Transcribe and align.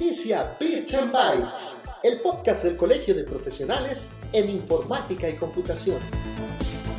Inicia 0.00 0.56
Bits 0.60 0.94
and 0.94 1.10
Bytes, 1.10 1.76
el 2.02 2.20
podcast 2.20 2.64
del 2.64 2.76
Colegio 2.76 3.14
de 3.14 3.24
Profesionales 3.24 4.16
en 4.32 4.50
Informática 4.50 5.28
y 5.28 5.36
Computación, 5.36 5.98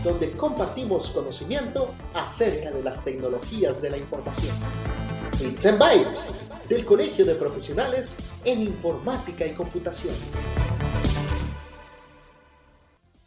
donde 0.04 0.32
compartimos 0.32 1.12
conocimiento 1.12 1.94
acerca 2.16 2.72
de 2.72 2.82
las 2.82 3.04
tecnologías 3.04 3.82
de 3.82 3.92
la 3.92 3.98
información. 3.98 4.56
Bits 5.40 5.66
and 5.68 5.78
Bytes, 5.78 6.68
del 6.70 6.86
Colegio 6.86 7.26
de 7.26 7.36
Profesionales 7.36 8.18
en 8.44 8.64
Informática 8.64 9.46
y 9.46 9.52
Computación. 9.52 10.16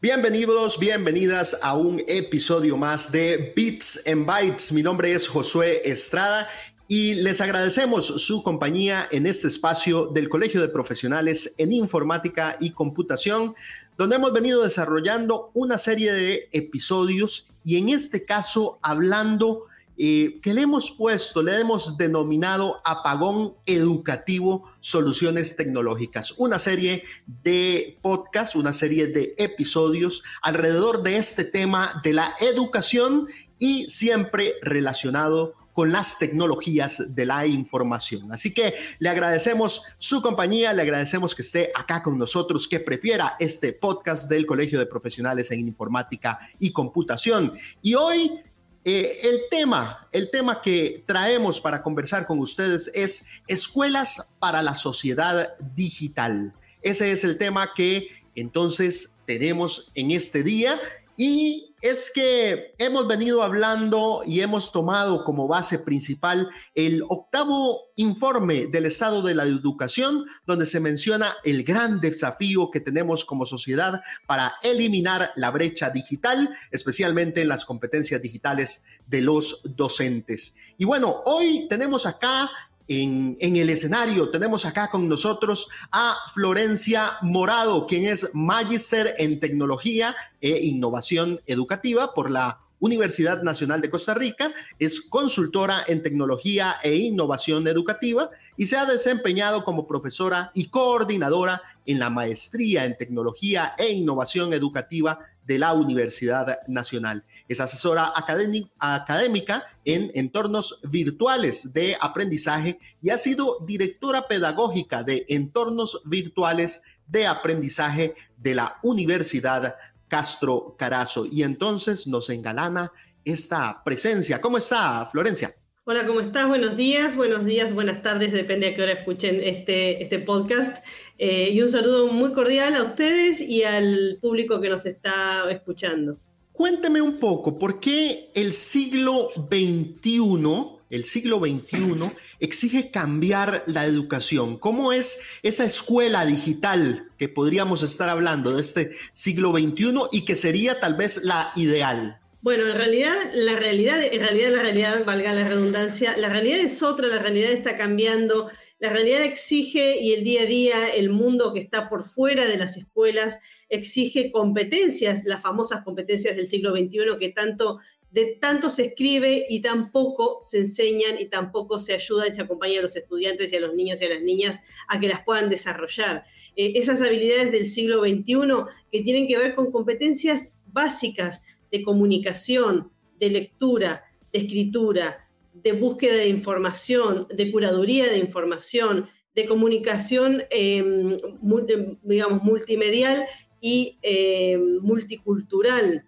Bienvenidos, 0.02 0.78
bienvenidas 0.78 1.58
a 1.60 1.76
un 1.76 2.02
episodio 2.08 2.78
más 2.78 3.12
de 3.12 3.52
Bits 3.54 4.02
and 4.06 4.24
Bytes. 4.24 4.72
Mi 4.72 4.82
nombre 4.82 5.12
es 5.12 5.28
Josué 5.28 5.82
Estrada 5.84 6.48
y 6.92 7.14
les 7.14 7.40
agradecemos 7.40 8.04
su 8.04 8.42
compañía 8.42 9.06
en 9.12 9.24
este 9.24 9.46
espacio 9.46 10.06
del 10.08 10.28
Colegio 10.28 10.60
de 10.60 10.68
Profesionales 10.68 11.54
en 11.56 11.70
Informática 11.70 12.56
y 12.58 12.72
Computación, 12.72 13.54
donde 13.96 14.16
hemos 14.16 14.32
venido 14.32 14.64
desarrollando 14.64 15.52
una 15.54 15.78
serie 15.78 16.12
de 16.12 16.48
episodios 16.50 17.46
y 17.64 17.76
en 17.76 17.90
este 17.90 18.24
caso 18.24 18.80
hablando 18.82 19.66
eh, 19.98 20.40
que 20.42 20.52
le 20.52 20.62
hemos 20.62 20.90
puesto, 20.90 21.44
le 21.44 21.60
hemos 21.60 21.96
denominado 21.96 22.80
Apagón 22.84 23.54
Educativo 23.66 24.68
Soluciones 24.80 25.54
Tecnológicas, 25.54 26.34
una 26.38 26.58
serie 26.58 27.04
de 27.44 27.98
podcasts, 28.02 28.56
una 28.56 28.72
serie 28.72 29.06
de 29.06 29.36
episodios 29.38 30.24
alrededor 30.42 31.04
de 31.04 31.18
este 31.18 31.44
tema 31.44 32.00
de 32.02 32.14
la 32.14 32.34
educación 32.40 33.28
y 33.60 33.88
siempre 33.88 34.54
relacionado 34.60 35.59
con 35.72 35.92
las 35.92 36.18
tecnologías 36.18 37.14
de 37.14 37.26
la 37.26 37.46
información. 37.46 38.32
Así 38.32 38.52
que 38.52 38.74
le 38.98 39.08
agradecemos 39.08 39.82
su 39.98 40.20
compañía, 40.20 40.72
le 40.72 40.82
agradecemos 40.82 41.34
que 41.34 41.42
esté 41.42 41.70
acá 41.74 42.02
con 42.02 42.18
nosotros, 42.18 42.68
que 42.68 42.80
prefiera 42.80 43.36
este 43.38 43.72
podcast 43.72 44.28
del 44.28 44.46
Colegio 44.46 44.78
de 44.78 44.86
Profesionales 44.86 45.50
en 45.50 45.60
Informática 45.60 46.38
y 46.58 46.72
Computación. 46.72 47.52
Y 47.82 47.94
hoy 47.94 48.40
eh, 48.84 49.20
el 49.24 49.42
tema, 49.50 50.08
el 50.10 50.30
tema 50.30 50.62
que 50.62 51.04
traemos 51.06 51.60
para 51.60 51.82
conversar 51.82 52.26
con 52.26 52.38
ustedes 52.38 52.90
es 52.94 53.26
escuelas 53.46 54.34
para 54.38 54.62
la 54.62 54.74
sociedad 54.74 55.56
digital. 55.74 56.54
Ese 56.80 57.12
es 57.12 57.24
el 57.24 57.36
tema 57.36 57.72
que 57.74 58.08
entonces 58.34 59.16
tenemos 59.26 59.90
en 59.94 60.12
este 60.12 60.42
día 60.42 60.80
y 61.16 61.69
es 61.82 62.10
que 62.14 62.74
hemos 62.78 63.08
venido 63.08 63.42
hablando 63.42 64.22
y 64.26 64.40
hemos 64.40 64.72
tomado 64.72 65.24
como 65.24 65.48
base 65.48 65.78
principal 65.78 66.48
el 66.74 67.02
octavo 67.08 67.90
informe 67.96 68.66
del 68.66 68.86
estado 68.86 69.22
de 69.22 69.34
la 69.34 69.44
educación, 69.44 70.24
donde 70.46 70.66
se 70.66 70.80
menciona 70.80 71.36
el 71.44 71.64
gran 71.64 72.00
desafío 72.00 72.70
que 72.70 72.80
tenemos 72.80 73.24
como 73.24 73.46
sociedad 73.46 74.02
para 74.26 74.54
eliminar 74.62 75.32
la 75.36 75.50
brecha 75.50 75.90
digital, 75.90 76.54
especialmente 76.70 77.40
en 77.40 77.48
las 77.48 77.64
competencias 77.64 78.20
digitales 78.20 78.84
de 79.06 79.22
los 79.22 79.62
docentes. 79.76 80.56
Y 80.76 80.84
bueno, 80.84 81.22
hoy 81.24 81.66
tenemos 81.68 82.06
acá 82.06 82.50
en, 82.90 83.36
el 83.40 83.70
escenario. 83.70 84.30
Tenemos 84.30 84.66
acá 84.66 84.90
con 84.90 85.08
nosotros 85.08 85.68
a 85.92 86.16
Florencia 86.34 87.12
Morado, 87.22 87.86
quien 87.86 88.04
es 88.04 88.34
magíster 88.34 89.14
en 89.18 89.38
tecnología 89.38 90.16
e 90.40 90.66
innovación 90.66 91.40
educativa 91.46 92.12
por 92.12 92.30
la 92.30 92.58
Universidad 92.80 93.42
Nacional 93.42 93.80
de 93.80 93.90
Costa 93.90 94.14
Rica, 94.14 94.52
es 94.78 95.02
consultora 95.02 95.84
en 95.86 96.02
tecnología 96.02 96.76
e 96.82 96.96
innovación 96.96 97.68
educativa 97.68 98.30
y 98.56 98.66
se 98.66 98.76
ha 98.76 98.86
desempeñado 98.86 99.64
como 99.64 99.86
profesora 99.86 100.50
y 100.54 100.68
coordinadora 100.68 101.62
en 101.90 101.98
la 101.98 102.10
maestría 102.10 102.84
en 102.84 102.96
tecnología 102.96 103.74
e 103.76 103.90
innovación 103.90 104.52
educativa 104.52 105.18
de 105.44 105.58
la 105.58 105.72
Universidad 105.72 106.60
Nacional. 106.68 107.24
Es 107.48 107.60
asesora 107.60 108.12
académica 108.14 109.64
en 109.84 110.12
entornos 110.14 110.80
virtuales 110.84 111.72
de 111.72 111.96
aprendizaje 112.00 112.78
y 113.02 113.10
ha 113.10 113.18
sido 113.18 113.58
directora 113.66 114.28
pedagógica 114.28 115.02
de 115.02 115.26
entornos 115.28 116.00
virtuales 116.04 116.82
de 117.08 117.26
aprendizaje 117.26 118.14
de 118.36 118.54
la 118.54 118.78
Universidad 118.84 119.74
Castro 120.06 120.76
Carazo. 120.78 121.26
Y 121.26 121.42
entonces 121.42 122.06
nos 122.06 122.30
engalana 122.30 122.92
esta 123.24 123.82
presencia. 123.82 124.40
¿Cómo 124.40 124.58
está, 124.58 125.08
Florencia? 125.10 125.54
Hola, 125.92 126.06
¿cómo 126.06 126.20
estás? 126.20 126.46
Buenos 126.46 126.76
días, 126.76 127.16
buenos 127.16 127.44
días, 127.44 127.74
buenas 127.74 128.00
tardes, 128.00 128.30
depende 128.30 128.68
a 128.68 128.76
qué 128.76 128.82
hora 128.82 128.92
escuchen 128.92 129.40
este, 129.42 130.00
este 130.00 130.20
podcast. 130.20 130.84
Eh, 131.18 131.50
y 131.52 131.60
un 131.62 131.68
saludo 131.68 132.12
muy 132.12 132.32
cordial 132.32 132.76
a 132.76 132.84
ustedes 132.84 133.40
y 133.40 133.64
al 133.64 134.16
público 134.20 134.60
que 134.60 134.68
nos 134.68 134.86
está 134.86 135.50
escuchando. 135.50 136.16
Cuénteme 136.52 137.02
un 137.02 137.18
poco, 137.18 137.58
¿por 137.58 137.80
qué 137.80 138.30
el 138.36 138.54
siglo 138.54 139.30
XXI, 139.34 140.78
el 140.90 141.04
siglo 141.06 141.40
XXI, 141.40 142.12
exige 142.38 142.92
cambiar 142.92 143.64
la 143.66 143.84
educación? 143.84 144.58
¿Cómo 144.58 144.92
es 144.92 145.20
esa 145.42 145.64
escuela 145.64 146.24
digital 146.24 147.08
que 147.18 147.28
podríamos 147.28 147.82
estar 147.82 148.08
hablando 148.08 148.54
de 148.54 148.60
este 148.60 148.92
siglo 149.12 149.50
XXI 149.50 150.02
y 150.12 150.24
que 150.24 150.36
sería 150.36 150.78
tal 150.78 150.94
vez 150.94 151.24
la 151.24 151.50
ideal? 151.56 152.20
Bueno, 152.42 152.66
en 152.70 152.74
realidad, 152.74 153.14
la 153.34 153.54
realidad, 153.56 154.02
en 154.02 154.18
realidad, 154.18 154.50
la 154.50 154.62
realidad, 154.62 155.04
valga 155.04 155.34
la 155.34 155.46
redundancia, 155.46 156.16
la 156.16 156.30
realidad 156.30 156.58
es 156.60 156.82
otra, 156.82 157.06
la 157.06 157.18
realidad 157.18 157.50
está 157.50 157.76
cambiando, 157.76 158.48
la 158.78 158.88
realidad 158.88 159.20
exige 159.20 160.00
y 160.00 160.14
el 160.14 160.24
día 160.24 160.42
a 160.42 160.46
día, 160.46 160.88
el 160.88 161.10
mundo 161.10 161.52
que 161.52 161.60
está 161.60 161.90
por 161.90 162.08
fuera 162.08 162.46
de 162.46 162.56
las 162.56 162.78
escuelas, 162.78 163.40
exige 163.68 164.32
competencias, 164.32 165.26
las 165.26 165.42
famosas 165.42 165.84
competencias 165.84 166.34
del 166.34 166.46
siglo 166.46 166.70
XXI 166.70 167.18
que 167.20 167.28
tanto, 167.28 167.78
de 168.10 168.38
se 168.70 168.86
escribe 168.86 169.44
y 169.50 169.60
tampoco 169.60 170.38
se 170.40 170.60
enseñan 170.60 171.20
y 171.20 171.28
tampoco 171.28 171.78
se 171.78 171.92
ayudan 171.92 172.28
y 172.28 172.34
se 172.34 172.40
acompañan 172.40 172.78
a 172.78 172.82
los 172.82 172.96
estudiantes 172.96 173.52
y 173.52 173.56
a 173.56 173.60
los 173.60 173.74
niños 173.74 174.00
y 174.00 174.06
a 174.06 174.08
las 174.08 174.22
niñas 174.22 174.60
a 174.88 174.98
que 174.98 175.08
las 175.08 175.24
puedan 175.24 175.50
desarrollar. 175.50 176.24
Eh, 176.56 176.72
esas 176.76 177.02
habilidades 177.02 177.52
del 177.52 177.66
siglo 177.66 178.00
XXI 178.00 178.64
que 178.90 179.02
tienen 179.02 179.28
que 179.28 179.36
ver 179.36 179.54
con 179.54 179.70
competencias 179.70 180.52
básicas 180.72 181.42
de 181.70 181.82
comunicación, 181.82 182.90
de 183.18 183.30
lectura, 183.30 184.04
de 184.32 184.40
escritura, 184.40 185.28
de 185.52 185.72
búsqueda 185.72 186.14
de 186.14 186.28
información, 186.28 187.26
de 187.32 187.50
curaduría 187.50 188.08
de 188.08 188.18
información, 188.18 189.06
de 189.34 189.46
comunicación, 189.46 190.44
em, 190.50 191.12
em, 191.12 191.98
digamos, 192.02 192.42
multimedial 192.42 193.24
y 193.60 193.98
em, 194.02 194.78
multicultural. 194.80 196.04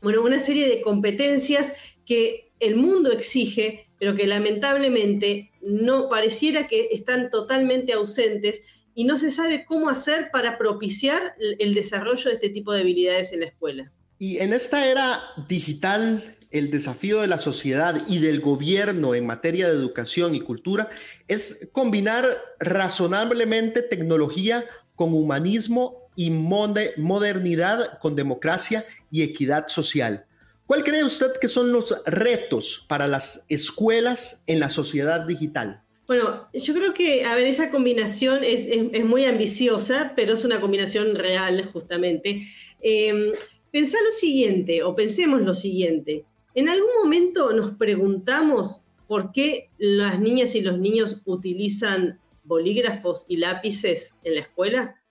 Bueno, 0.00 0.22
una 0.22 0.38
serie 0.38 0.68
de 0.68 0.80
competencias 0.80 1.72
que 2.04 2.52
el 2.60 2.76
mundo 2.76 3.10
exige, 3.12 3.88
pero 3.98 4.14
que 4.14 4.26
lamentablemente 4.26 5.50
no 5.60 6.08
pareciera 6.08 6.66
que 6.66 6.88
están 6.92 7.30
totalmente 7.30 7.92
ausentes 7.92 8.62
y 8.94 9.04
no 9.04 9.16
se 9.18 9.30
sabe 9.30 9.64
cómo 9.64 9.88
hacer 9.88 10.30
para 10.30 10.56
propiciar 10.56 11.34
el 11.38 11.74
desarrollo 11.74 12.30
de 12.30 12.36
este 12.36 12.50
tipo 12.50 12.72
de 12.72 12.82
habilidades 12.82 13.32
en 13.32 13.40
la 13.40 13.46
escuela. 13.46 13.92
Y 14.18 14.38
en 14.38 14.52
esta 14.52 14.86
era 14.86 15.20
digital, 15.48 16.36
el 16.50 16.70
desafío 16.70 17.20
de 17.20 17.26
la 17.26 17.38
sociedad 17.38 18.00
y 18.08 18.20
del 18.20 18.40
gobierno 18.40 19.14
en 19.14 19.26
materia 19.26 19.68
de 19.68 19.74
educación 19.74 20.34
y 20.34 20.40
cultura 20.40 20.88
es 21.26 21.68
combinar 21.72 22.24
razonablemente 22.60 23.82
tecnología 23.82 24.64
con 24.94 25.12
humanismo 25.14 26.08
y 26.14 26.30
modernidad 26.30 27.98
con 27.98 28.14
democracia 28.14 28.86
y 29.10 29.22
equidad 29.22 29.66
social. 29.66 30.26
¿Cuál 30.66 30.84
cree 30.84 31.04
usted 31.04 31.32
que 31.40 31.48
son 31.48 31.72
los 31.72 32.02
retos 32.06 32.86
para 32.88 33.08
las 33.08 33.44
escuelas 33.48 34.44
en 34.46 34.60
la 34.60 34.68
sociedad 34.68 35.26
digital? 35.26 35.82
Bueno, 36.06 36.48
yo 36.52 36.74
creo 36.74 36.94
que, 36.94 37.24
a 37.24 37.34
ver, 37.34 37.46
esa 37.46 37.70
combinación 37.70 38.44
es, 38.44 38.68
muy 39.04 39.24
ambiciosa, 39.24 40.12
pero 40.14 40.34
es 40.34 40.44
una 40.44 40.60
combinación 40.60 41.14
real, 41.16 41.64
justamente. 41.72 42.42
Eh, 42.80 43.32
Pensá 43.74 43.98
lo 44.04 44.12
siguiente, 44.12 44.84
o 44.84 44.94
pensemos 44.94 45.42
lo 45.42 45.52
siguiente. 45.52 46.24
¿En 46.54 46.68
algún 46.68 46.90
momento 47.02 47.52
nos 47.52 47.74
preguntamos 47.74 48.84
por 49.08 49.32
qué 49.32 49.72
las 49.78 50.20
niñas 50.20 50.54
y 50.54 50.60
los 50.60 50.78
niños 50.78 51.22
utilizan 51.24 52.20
bolígrafos 52.44 53.26
y 53.26 53.38
lápices 53.38 54.14
en 54.22 54.36
la 54.36 54.42
escuela? 54.42 55.02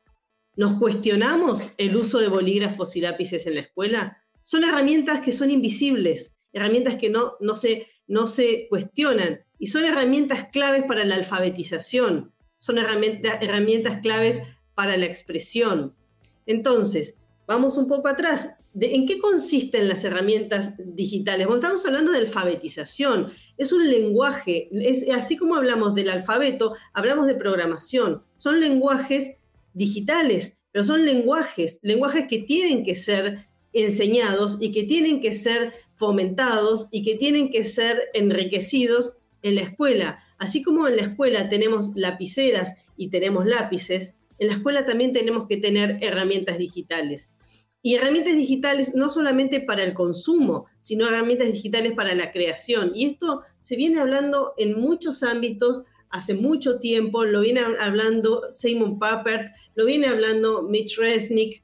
¿Nos 0.56 0.76
cuestionamos 0.76 1.74
el 1.78 1.94
uso 1.98 2.20
de 2.20 2.30
bolígrafos 2.30 2.96
y 2.96 3.02
lápices 3.02 3.46
en 3.48 3.56
la 3.56 3.60
escuela? 3.60 4.24
Son 4.44 4.64
herramientas 4.64 5.20
que 5.20 5.34
son 5.34 5.52
invisibles, 5.52 6.38
herramientas 6.54 6.96
que 6.96 7.10
no, 7.10 7.34
no, 7.42 7.58
se, 7.58 7.88
no 8.08 8.28
se 8.28 8.68
cuestionan 8.70 9.42
y 9.60 9.68
son 9.68 9.84
herramientas 9.84 10.48
claves 10.54 10.86
para 10.86 11.04
la 11.04 11.16
alfabetización, 11.16 12.32
son 12.56 12.78
herramientas 12.78 13.98
claves 14.02 14.42
para 14.74 14.96
la 14.96 15.06
expresión. 15.06 15.98
Entonces, 16.46 17.18
Vamos 17.48 17.78
un 17.78 17.88
poco 17.88 18.08
atrás. 18.08 18.56
¿En 18.80 19.06
qué 19.06 19.20
consisten 19.20 19.88
las 19.88 20.04
herramientas 20.04 20.74
digitales? 20.78 21.46
Bueno, 21.46 21.62
estamos 21.62 21.86
hablando 21.86 22.12
de 22.12 22.20
alfabetización. 22.20 23.32
Es 23.58 23.72
un 23.72 23.88
lenguaje, 23.90 24.70
es, 24.72 25.08
así 25.10 25.38
como 25.38 25.56
hablamos 25.56 25.94
del 25.94 26.10
alfabeto, 26.10 26.74
hablamos 26.94 27.28
de 27.28 27.36
programación. 27.36 28.24
Son 28.36 28.60
lenguajes 28.60 29.38
digitales, 29.74 30.58
pero 30.72 30.84
son 30.84 31.06
lenguajes, 31.06 31.80
lenguajes 31.84 32.28
que 32.28 32.40
tienen 32.40 32.84
que 32.84 32.96
ser 32.96 33.48
enseñados 33.74 34.58
y 34.60 34.72
que 34.72 34.84
tienen 34.84 35.20
que 35.20 35.32
ser 35.32 35.74
fomentados 35.96 36.88
y 36.92 37.04
que 37.04 37.16
tienen 37.16 37.52
que 37.52 37.64
ser 37.64 38.10
enriquecidos 38.14 39.18
en 39.42 39.56
la 39.56 39.62
escuela. 39.62 40.20
Así 40.38 40.64
como 40.64 40.88
en 40.88 40.96
la 40.96 41.04
escuela 41.04 41.50
tenemos 41.50 41.92
lapiceras 41.96 42.74
y 42.98 43.10
tenemos 43.10 43.46
lápices, 43.46 44.16
en 44.44 44.50
la 44.50 44.54
escuela 44.56 44.86
también 44.86 45.14
tenemos 45.14 45.48
que 45.48 45.58
tener 45.58 45.98
herramientas 46.02 46.58
digitales. 46.58 47.30
Y 47.82 47.96
herramientas 47.96 48.36
digitales 48.36 48.96
no 48.96 49.10
solamente 49.10 49.60
para 49.60 49.84
el 49.84 49.94
consumo, 49.94 50.68
sino 50.80 51.08
herramientas 51.08 51.52
digitales 51.52 51.94
para 51.94 52.16
la 52.16 52.32
creación. 52.32 52.92
Y 52.96 53.06
esto 53.06 53.42
se 53.60 53.76
viene 53.76 54.00
hablando 54.00 54.54
en 54.58 54.80
muchos 54.80 55.24
ámbitos 55.24 55.84
hace 56.10 56.34
mucho 56.34 56.80
tiempo, 56.80 57.26
lo 57.26 57.42
viene 57.42 57.62
hablando 57.62 58.44
Simon 58.52 59.00
Papert, 59.00 59.54
lo 59.76 59.86
viene 59.86 60.08
hablando 60.08 60.62
Mitch 60.62 60.98
Resnick, 60.98 61.64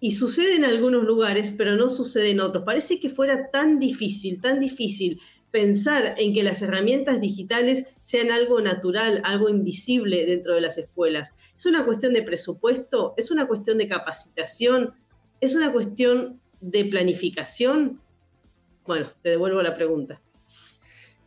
y 0.00 0.12
sucede 0.12 0.56
en 0.56 0.64
algunos 0.64 1.04
lugares, 1.04 1.54
pero 1.56 1.76
no 1.76 1.88
sucede 1.88 2.30
en 2.30 2.40
otros. 2.40 2.64
Parece 2.64 2.98
que 2.98 3.08
fuera 3.08 3.50
tan 3.52 3.78
difícil, 3.78 4.40
tan 4.40 4.58
difícil 4.58 5.20
pensar 5.52 6.14
en 6.16 6.32
que 6.32 6.42
las 6.42 6.62
herramientas 6.62 7.20
digitales 7.20 7.84
sean 8.00 8.32
algo 8.32 8.60
natural, 8.60 9.20
algo 9.24 9.48
invisible 9.48 10.26
dentro 10.26 10.54
de 10.54 10.62
las 10.62 10.78
escuelas. 10.78 11.36
Es 11.56 11.66
una 11.66 11.84
cuestión 11.84 12.14
de 12.14 12.22
presupuesto, 12.22 13.14
es 13.16 13.30
una 13.30 13.46
cuestión 13.46 13.78
de 13.78 13.86
capacitación, 13.86 14.94
es 15.40 15.54
una 15.54 15.70
cuestión 15.70 16.40
de 16.60 16.86
planificación. 16.86 18.00
Bueno, 18.86 19.12
te 19.22 19.28
devuelvo 19.28 19.62
la 19.62 19.76
pregunta. 19.76 20.20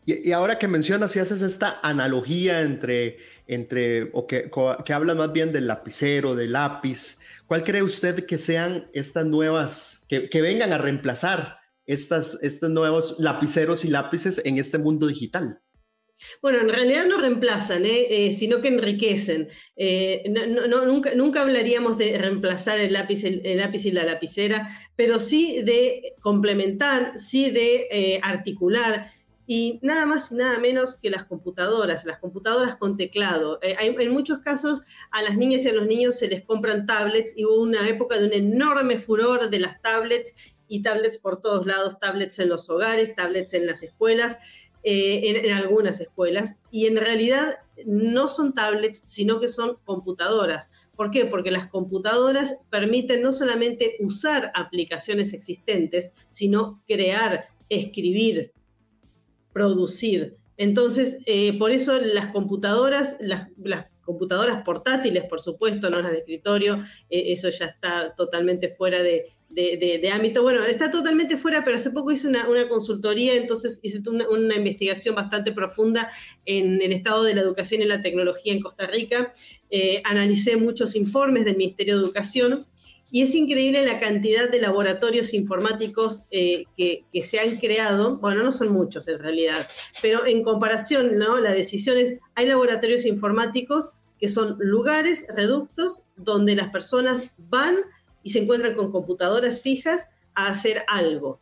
Y, 0.08 0.32
ahora 0.32 0.60
que 0.60 0.68
mencionas 0.68 1.16
y 1.16 1.20
haces 1.20 1.42
esta 1.42 1.80
analogía 1.82 2.62
entre, 2.62 3.18
entre 3.48 4.10
o 4.14 4.28
que, 4.28 4.52
que 4.86 4.94
habla 4.94 5.16
más 5.16 5.32
bien 5.32 5.52
del 5.52 5.68
lapicero, 5.68 6.36
del 6.36 6.54
lápiz, 6.54 7.20
¿cuál 7.48 7.64
cree 7.64 7.82
usted 7.82 8.26
que 8.26 8.38
sean 8.38 8.90
estas 8.94 9.26
nuevas, 9.26 10.06
que, 10.08 10.30
que 10.30 10.42
vengan 10.42 10.74
a 10.74 10.78
reemplazar 10.78 11.65
estos 11.86 12.40
nuevos 12.70 13.16
lapiceros 13.20 13.86
y 13.86 13.90
lápices 13.90 14.42
en 14.44 14.58
este 14.58 14.78
mundo 14.78 15.08
digital? 15.08 15.62
Bueno, 16.42 16.62
en 16.62 16.70
realidad 16.70 17.06
no 17.08 17.18
reemplazan, 17.18 17.86
¿eh? 17.86 18.08
Eh, 18.10 18.32
sino 18.32 18.62
que 18.62 18.70
enriquecen. 18.70 19.50
Eh, 19.76 20.24
nunca, 20.88 21.14
nunca, 21.14 21.42
hablaríamos 21.42 21.98
de 21.98 22.18
reemplazar 22.18 22.80
el 22.80 22.94
lápiz, 22.94 23.24
el, 23.24 23.58
lápiz 23.58 23.86
y 23.86 23.92
la 23.92 24.06
lapicera, 24.06 24.68
pero 24.96 25.20
sí 25.20 25.62
de 25.64 26.14
complementar, 26.22 27.20
sí 27.20 27.52
de 27.52 28.20
articular. 28.24 29.12
Y 29.48 29.80
nada 29.84 30.08
más 30.08 30.32
y 30.32 30.36
nada 30.36 30.58
menos 30.58 30.98
que 30.98 31.12
las 31.12 31.26
computadoras, 31.26 32.06
las 32.06 32.18
computadoras 32.18 32.78
con 32.78 32.98
teclado. 32.98 33.60
en 33.62 34.12
muchos 34.12 34.40
casos 34.40 34.82
a 35.12 35.22
las 35.22 35.38
niñas 35.38 35.66
y 35.66 35.70
a 35.70 35.74
los 35.74 35.86
niños 35.86 36.18
se 36.18 36.28
les 36.28 36.44
compran 36.44 36.88
tablets 36.88 37.34
y 37.38 37.46
hubo 37.46 37.62
una 37.62 37.88
época 37.88 38.18
de 38.18 38.26
un 38.26 38.34
enorme 38.34 38.98
furor 38.98 39.50
de 39.52 39.60
las 39.60 39.80
tablets 39.84 40.34
y 40.68 40.82
tablets 40.82 41.18
por 41.18 41.42
todos 41.42 41.66
lados, 41.66 42.00
tablets 42.00 42.40
en 42.40 42.50
los 42.50 42.70
hogares, 42.70 43.16
tablets 43.16 43.54
en 43.54 43.66
las 43.66 43.84
escuelas, 43.84 44.38
eh, 44.84 45.42
en, 45.44 45.52
algunas 45.52 46.00
escuelas, 46.00 46.60
y 46.70 46.86
en 46.86 46.98
realidad 46.98 47.56
no 47.86 48.28
son 48.28 48.54
tablets, 48.54 49.02
sino 49.06 49.40
que 49.40 49.48
son 49.48 49.78
computadoras. 49.84 50.70
¿Por 50.96 51.10
qué? 51.10 51.26
Porque 51.26 51.50
las 51.50 51.68
computadoras 51.68 52.60
permiten 52.70 53.22
no 53.22 53.34
solamente 53.34 53.98
usar 54.00 54.52
aplicaciones 54.54 55.34
existentes, 55.34 56.14
sino 56.30 56.84
crear, 56.88 57.48
escribir, 57.68 58.54
producir. 59.54 60.38
Entonces, 60.58 61.18
eh, 61.26 61.58
por 61.58 61.72
eso 61.72 62.00
las 62.00 62.28
computadoras, 62.28 63.18
las, 63.20 63.50
computadoras 64.06 64.64
portátiles, 64.64 65.26
por 65.26 65.42
supuesto, 65.42 65.90
no 65.90 66.02
las 66.02 66.12
de 66.12 66.20
escritorio, 66.20 66.76
eh, 67.10 67.32
eso 67.34 67.50
ya 67.50 67.66
está 67.66 68.14
totalmente 68.16 68.70
fuera 68.70 69.02
de, 69.02 69.34
de, 69.50 70.10
ámbito. 70.12 70.44
Bueno, 70.44 70.64
está 70.66 70.92
totalmente 70.92 71.38
fuera, 71.38 71.64
pero 71.64 71.78
hace 71.78 71.92
poco 71.92 72.12
hice 72.12 72.28
una, 72.28 72.46
consultoría, 72.70 73.36
entonces 73.36 73.80
hice 73.84 74.02
una, 74.10 74.56
investigación 74.56 75.16
bastante 75.16 75.52
profunda 75.52 76.10
en 76.46 76.82
el 76.82 76.92
estado 76.92 77.24
de 77.24 77.36
la 77.36 77.42
educación 77.42 77.82
y 77.82 77.86
la 77.86 78.02
tecnología 78.02 78.54
en 78.54 78.62
Costa 78.62 78.88
Rica. 78.88 79.32
Eh, 79.70 80.02
analicé 80.04 80.58
muchos 80.58 80.96
informes 80.96 81.46
del 81.46 81.58
Ministerio 81.58 81.98
de 81.98 82.04
Educación 82.04 82.68
y 83.16 83.22
es 83.22 83.34
increíble 83.34 83.86
la 83.86 83.98
cantidad 83.98 84.50
de 84.50 84.60
laboratorios 84.60 85.34
informáticos 85.34 86.26
eh, 86.32 86.66
que, 86.76 87.06
se 87.22 87.40
han 87.40 87.56
creado. 87.56 88.18
Bueno, 88.18 88.44
no 88.44 88.52
son 88.52 88.74
muchos 88.74 89.08
en 89.08 89.20
realidad, 89.20 89.66
pero 90.02 90.26
en 90.26 90.44
comparación, 90.44 91.18
¿no? 91.18 91.40
La 91.40 91.52
decisión 91.52 91.98
es, 91.98 92.16
hay 92.36 92.46
laboratorios 92.46 93.06
informáticos 93.06 93.92
que 94.20 94.28
son 94.28 94.58
lugares, 94.60 95.26
reductos, 95.34 96.04
donde 96.18 96.58
las 96.58 96.72
personas 96.72 97.24
van 97.38 97.78
y 98.22 98.32
se 98.32 98.40
encuentran 98.40 98.76
con 98.76 98.92
computadoras 98.92 99.62
fijas 99.62 100.10
a 100.34 100.48
hacer 100.48 100.84
algo. 100.90 101.40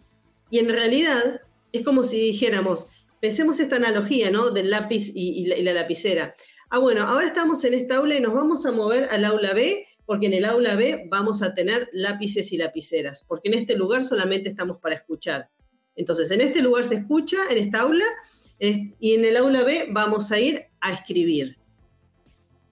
Y 0.52 0.60
en 0.60 0.70
realidad 0.70 1.42
es 1.72 1.84
como 1.84 2.04
si 2.04 2.20
dijéramos, 2.20 2.86
pensemos 3.20 3.60
esta 3.60 3.78
analogía, 3.78 4.30
¿no? 4.30 4.52
Del 4.52 4.70
lápiz 4.70 5.12
y, 5.16 5.48
la, 5.48 5.74
lapicera. 5.74 6.36
Ah, 6.70 6.78
bueno, 6.78 7.08
ahora 7.08 7.26
estamos 7.26 7.64
en 7.66 7.74
esta 7.74 7.96
aula 7.96 8.16
y 8.16 8.22
nos 8.22 8.36
vamos 8.36 8.64
a 8.68 8.72
mover 8.72 9.10
al 9.10 9.26
aula 9.26 9.54
B, 9.54 9.88
porque 10.06 10.28
en 10.28 10.34
el 10.34 10.46
aula 10.46 10.76
B 10.76 11.08
vamos 11.10 11.42
a 11.42 11.54
tener 11.54 11.90
lápices 11.94 12.52
y 12.52 12.58
lapiceras, 12.58 13.24
porque 13.28 13.50
en 13.50 13.56
este 13.56 13.76
lugar 13.76 14.04
solamente 14.04 14.50
estamos 14.50 14.78
para 14.78 14.96
escuchar. 14.96 15.50
Entonces, 15.96 16.32
en 16.32 16.42
este 16.42 16.62
lugar 16.62 16.84
se 16.84 16.96
escucha, 16.96 17.38
en 17.50 17.58
esta 17.58 17.82
aula, 17.82 18.06
y 18.60 19.14
en 19.14 19.26
el 19.26 19.38
aula 19.38 19.64
B 19.64 19.88
vamos 19.92 20.32
a 20.32 20.40
ir 20.40 20.66
a 20.80 20.94
escribir. 20.94 21.58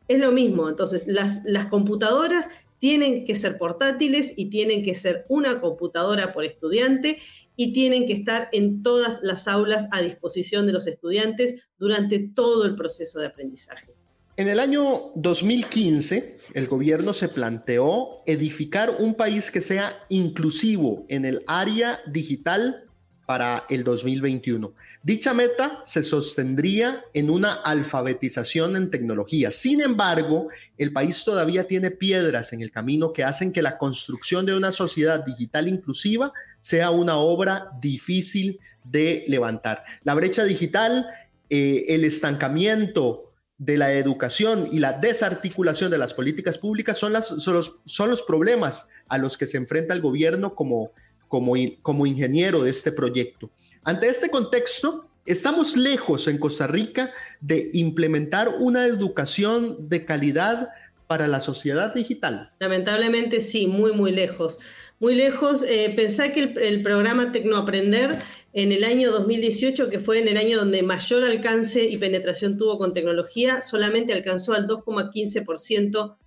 Es 0.07 0.19
lo 0.19 0.31
mismo, 0.31 0.69
entonces 0.69 1.07
las, 1.07 1.43
las 1.45 1.67
computadoras 1.67 2.49
tienen 2.79 3.25
que 3.25 3.35
ser 3.35 3.57
portátiles 3.57 4.33
y 4.35 4.49
tienen 4.49 4.83
que 4.83 4.95
ser 4.95 5.25
una 5.29 5.61
computadora 5.61 6.33
por 6.33 6.43
estudiante 6.45 7.17
y 7.55 7.73
tienen 7.73 8.07
que 8.07 8.13
estar 8.13 8.49
en 8.51 8.81
todas 8.81 9.21
las 9.21 9.47
aulas 9.47 9.87
a 9.91 10.01
disposición 10.01 10.65
de 10.65 10.73
los 10.73 10.87
estudiantes 10.87 11.69
durante 11.77 12.19
todo 12.19 12.65
el 12.65 12.75
proceso 12.75 13.19
de 13.19 13.27
aprendizaje. 13.27 14.00
En 14.41 14.47
el 14.47 14.59
año 14.59 15.11
2015, 15.13 16.37
el 16.55 16.65
gobierno 16.65 17.13
se 17.13 17.29
planteó 17.29 18.23
edificar 18.25 18.95
un 18.97 19.13
país 19.13 19.51
que 19.51 19.61
sea 19.61 20.03
inclusivo 20.09 21.05
en 21.09 21.25
el 21.25 21.43
área 21.45 21.99
digital 22.07 22.85
para 23.27 23.65
el 23.69 23.83
2021. 23.83 24.73
Dicha 25.03 25.35
meta 25.35 25.83
se 25.85 26.01
sostendría 26.01 27.05
en 27.13 27.29
una 27.29 27.53
alfabetización 27.53 28.75
en 28.75 28.89
tecnología. 28.89 29.51
Sin 29.51 29.79
embargo, 29.79 30.47
el 30.79 30.91
país 30.91 31.23
todavía 31.23 31.67
tiene 31.67 31.91
piedras 31.91 32.51
en 32.51 32.61
el 32.61 32.71
camino 32.71 33.13
que 33.13 33.23
hacen 33.23 33.53
que 33.53 33.61
la 33.61 33.77
construcción 33.77 34.47
de 34.47 34.57
una 34.57 34.71
sociedad 34.71 35.23
digital 35.23 35.67
inclusiva 35.67 36.33
sea 36.59 36.89
una 36.89 37.17
obra 37.17 37.69
difícil 37.79 38.59
de 38.83 39.23
levantar. 39.27 39.83
La 40.03 40.15
brecha 40.15 40.43
digital, 40.43 41.05
eh, 41.47 41.85
el 41.89 42.05
estancamiento 42.05 43.30
de 43.61 43.77
la 43.77 43.93
educación 43.93 44.67
y 44.71 44.79
la 44.79 44.93
desarticulación 44.93 45.91
de 45.91 45.99
las 45.99 46.15
políticas 46.15 46.57
públicas 46.57 46.97
son, 46.97 47.13
los, 47.13 48.21
problemas 48.23 48.89
a 49.07 49.19
los 49.19 49.37
que 49.37 49.45
se 49.45 49.57
enfrenta 49.57 49.93
el 49.93 50.01
gobierno 50.01 50.55
como 50.55 52.05
ingeniero 52.07 52.63
de 52.63 52.71
este 52.71 52.91
proyecto. 52.91 53.51
Ante 53.83 54.09
este 54.09 54.31
contexto, 54.31 55.11
estamos 55.27 55.77
lejos 55.77 56.27
en 56.27 56.39
Costa 56.39 56.65
Rica 56.65 57.11
de 57.39 57.69
implementar 57.73 58.49
una 58.59 58.87
educación 58.87 59.87
de 59.87 60.05
calidad 60.05 60.69
para 61.05 61.27
la 61.27 61.39
sociedad 61.39 61.93
digital. 61.93 62.53
Lamentablemente 62.57 63.41
sí, 63.41 63.67
muy, 63.67 63.91
muy 63.91 64.11
lejos. 64.11 64.57
Muy 65.01 65.15
lejos. 65.15 65.63
Eh, 65.63 65.91
pensá 65.93 66.31
que 66.31 66.39
el, 66.41 66.57
el, 66.59 66.81
programa 66.81 67.33
Tecnoaprender 67.33 68.19
en 68.53 68.71
el 68.71 68.85
año 68.85 69.11
2018, 69.11 69.89
que 69.89 69.99
fue 69.99 70.19
en 70.19 70.29
el 70.29 70.37
año 70.37 70.57
donde 70.57 70.81
mayor 70.83 71.25
alcance 71.25 71.83
y 71.83 71.97
penetración 71.97 72.55
tuvo 72.57 72.77
con 72.77 72.93
tecnología, 72.93 73.61
solamente 73.61 74.13
alcanzó 74.13 74.53
al 74.53 74.67
2,15% 74.67 76.17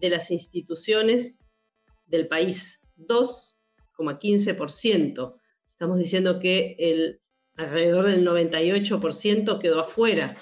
de 0.00 0.10
las 0.10 0.30
instituciones 0.30 1.40
del 2.06 2.26
país. 2.26 2.80
2 2.96 3.58
15%. 3.98 5.34
Estamos 5.72 5.98
diciendo 5.98 6.38
que 6.38 6.76
el, 6.78 7.20
alrededor 7.56 8.06
del 8.06 8.26
98% 8.26 9.58
quedó 9.58 9.80
afuera. 9.80 10.34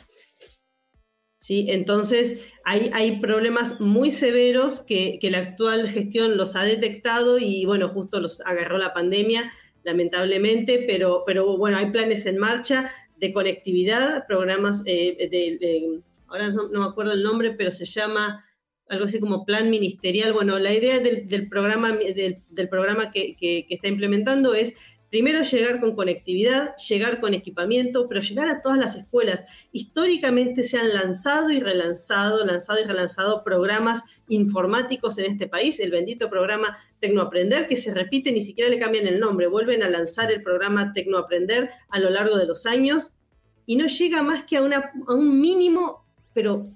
¿Sí? 1.48 1.64
Entonces, 1.70 2.44
hay, 2.62 2.90
hay 2.92 3.20
problemas 3.20 3.80
muy 3.80 4.10
severos 4.10 4.80
que, 4.80 5.18
la 5.22 5.38
actual 5.38 5.88
gestión 5.88 6.36
los 6.36 6.56
ha 6.56 6.62
detectado 6.62 7.38
y, 7.38 7.64
bueno, 7.64 7.88
justo 7.88 8.20
los 8.20 8.42
agarró 8.42 8.76
la 8.76 8.92
pandemia, 8.92 9.50
lamentablemente, 9.82 10.84
pero, 10.86 11.22
pero 11.24 11.56
bueno, 11.56 11.78
hay 11.78 11.90
planes 11.90 12.26
en 12.26 12.36
marcha 12.36 12.90
de 13.16 13.32
conectividad, 13.32 14.26
programas 14.26 14.82
eh, 14.84 15.26
de, 15.30 16.02
ahora 16.26 16.50
no, 16.50 16.68
me 16.68 16.84
acuerdo 16.84 17.12
el 17.12 17.22
nombre, 17.22 17.52
pero 17.52 17.70
se 17.70 17.86
llama 17.86 18.44
algo 18.90 19.06
así 19.06 19.18
como 19.18 19.46
plan 19.46 19.70
ministerial. 19.70 20.34
Bueno, 20.34 20.58
la 20.58 20.74
idea 20.74 20.98
del, 20.98 21.48
programa, 21.48 21.92
del, 21.96 22.68
programa 22.68 23.10
que, 23.10 23.38
que, 23.38 23.64
está 23.70 23.88
implementando 23.88 24.52
es 24.52 24.74
Primero 25.10 25.42
llegar 25.42 25.80
con 25.80 25.96
conectividad, 25.96 26.76
llegar 26.76 27.20
con 27.20 27.32
equipamiento, 27.32 28.06
pero 28.08 28.20
llegar 28.20 28.48
a 28.48 28.60
todas 28.60 28.76
las 28.76 28.94
escuelas. 28.94 29.44
Históricamente 29.72 30.62
se 30.64 30.76
han 30.76 30.92
lanzado 30.92 31.50
y 31.50 31.60
relanzado, 31.60 32.44
lanzado 32.44 32.80
y 32.80 32.84
relanzado 32.84 33.42
programas 33.42 34.02
informáticos 34.28 35.16
en 35.18 35.32
este 35.32 35.46
país, 35.46 35.80
el 35.80 35.90
bendito 35.90 36.28
programa 36.28 36.76
Tecnoaprender, 37.00 37.66
que 37.66 37.76
se 37.76 37.94
repite, 37.94 38.32
ni 38.32 38.42
siquiera 38.42 38.68
le 38.68 38.78
cambian 38.78 39.06
el 39.06 39.18
nombre, 39.18 39.46
vuelven 39.46 39.82
a 39.82 39.88
lanzar 39.88 40.30
el 40.30 40.42
programa 40.42 40.92
Tecnoaprender 40.92 41.70
a 41.88 41.98
lo 41.98 42.10
largo 42.10 42.36
de 42.36 42.46
los 42.46 42.66
años 42.66 43.16
y 43.64 43.76
no 43.76 43.86
llega 43.86 44.22
más 44.22 44.44
que 44.44 44.58
a, 44.58 44.92
un 45.08 45.40
mínimo, 45.40 46.04
pero 46.34 46.68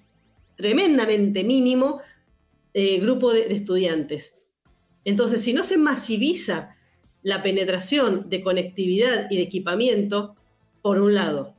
tremendamente 0.56 1.44
mínimo, 1.44 2.00
eh, 2.72 2.98
grupo 2.98 3.32
de 3.32 3.52
estudiantes. 3.52 4.34
Entonces, 5.04 5.42
si 5.42 5.52
no 5.52 5.64
se 5.64 5.76
masiviza 5.76 6.76
la 7.22 7.42
penetración 7.42 8.28
de 8.28 8.42
conectividad 8.42 9.28
y 9.30 9.36
de 9.36 9.42
equipamiento, 9.42 10.36
por 10.82 11.00
un 11.00 11.14
lado. 11.14 11.54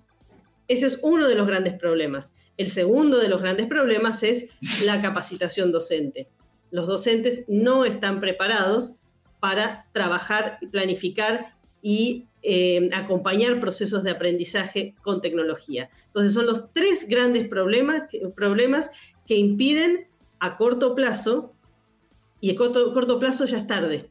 Ese 0.67 0.88
es 0.88 1.00
uno 1.01 1.27
de 1.27 1.36
los 1.36 1.48
grandes 1.48 1.74
problemas. 1.74 2.34
El 2.58 2.67
segundo 2.67 3.17
de 3.20 3.29
los 3.29 3.41
grandes 3.41 3.67
problemas 3.67 4.24
es 4.24 4.50
la 4.84 5.01
capacitación 5.01 5.72
docente. 5.72 6.27
Los 6.72 6.88
docentes 6.88 7.46
no 7.48 7.86
están 7.86 8.20
preparados 8.20 8.96
para 9.39 9.88
trabajar, 9.93 10.60
planificar 10.72 11.55
y 11.82 12.27
eh, 12.41 12.89
acompañar 12.93 13.60
procesos 13.60 14.03
de 14.03 14.12
aprendizaje 14.12 14.96
con 15.01 15.22
tecnología. 15.22 15.89
Entonces 16.08 16.34
son 16.34 16.46
los 16.46 16.74
tres 16.74 17.08
grandes 17.08 17.48
problemas, 17.48 18.03
problemas 18.36 18.91
que 19.25 19.36
impiden 19.36 20.08
a 20.39 20.58
corto 20.58 20.96
plazo, 20.96 21.53
y 22.41 22.51
a 22.51 22.55
corto 22.58 23.20
plazo 23.20 23.46
ya 23.46 23.58
es 23.58 23.67
tarde, 23.67 24.10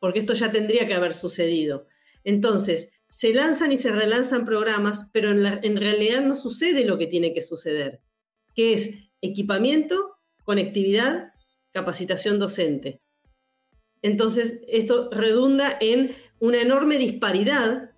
porque 0.00 0.18
esto 0.18 0.32
ya 0.32 0.50
tendría 0.50 0.86
que 0.86 0.94
haber 0.94 1.12
sucedido. 1.12 1.86
Entonces, 2.24 2.90
se 3.08 3.34
lanzan 3.34 3.72
y 3.72 3.76
se 3.76 3.92
relanzan 3.92 4.44
programas, 4.44 5.10
pero 5.12 5.30
en, 5.30 5.76
realidad 5.76 6.22
no 6.22 6.36
sucede 6.36 6.84
lo 6.84 6.98
que 6.98 7.06
tiene 7.06 7.34
que 7.34 7.40
suceder, 7.40 8.00
que 8.54 8.72
es 8.72 8.94
equipamiento, 9.20 10.16
conectividad, 10.44 11.32
capacitación 11.72 12.38
docente. 12.38 13.00
Entonces, 14.02 14.62
esto 14.68 15.10
redunda 15.12 15.76
en 15.80 16.12
una 16.38 16.62
enorme 16.62 16.98
disparidad 16.98 17.90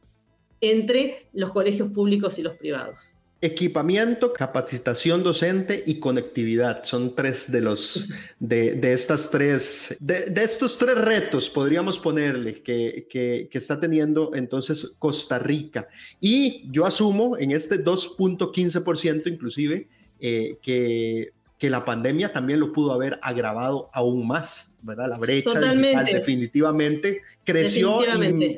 entre 0.61 1.29
los 1.33 1.53
colegios 1.53 1.91
públicos 1.93 2.39
y 2.39 2.43
los 2.43 2.57
privados. 2.57 3.17
Equipamiento, 3.45 4.33
capacitación 4.33 5.23
docente 5.23 5.83
y 5.85 5.99
conectividad 5.99 6.85
son 6.85 7.15
tres 7.15 7.51
de 7.51 7.61
los 7.61 8.09
de, 8.39 8.79
estas 8.93 9.31
tres 9.31 9.97
de, 10.01 10.33
estos 10.37 10.79
tres 10.79 10.97
retos 10.97 11.51
podríamos 11.51 11.99
ponerle 11.99 12.63
que, 12.63 13.09
que, 13.11 13.49
está 13.53 13.81
teniendo 13.81 14.31
entonces 14.35 14.95
Costa 14.99 15.41
Rica 15.41 15.89
y 16.21 16.71
yo 16.71 16.87
asumo 16.87 17.37
en 17.37 17.51
este 17.51 17.85
2.15% 17.85 19.27
inclusive 19.27 19.89
eh, 20.21 20.57
que 20.63 21.33
que 21.63 21.71
la 21.71 21.85
pandemia 21.85 22.33
también 22.33 22.59
lo 22.59 22.73
pudo 22.73 22.93
haber 22.93 23.21
agravado 23.23 23.89
aún 23.93 24.27
más, 24.27 24.77
¿verdad? 24.83 25.11
La 25.11 25.17
brecha 25.17 25.61
digital 25.61 26.07
definitivamente 26.07 27.23
creció 27.45 28.01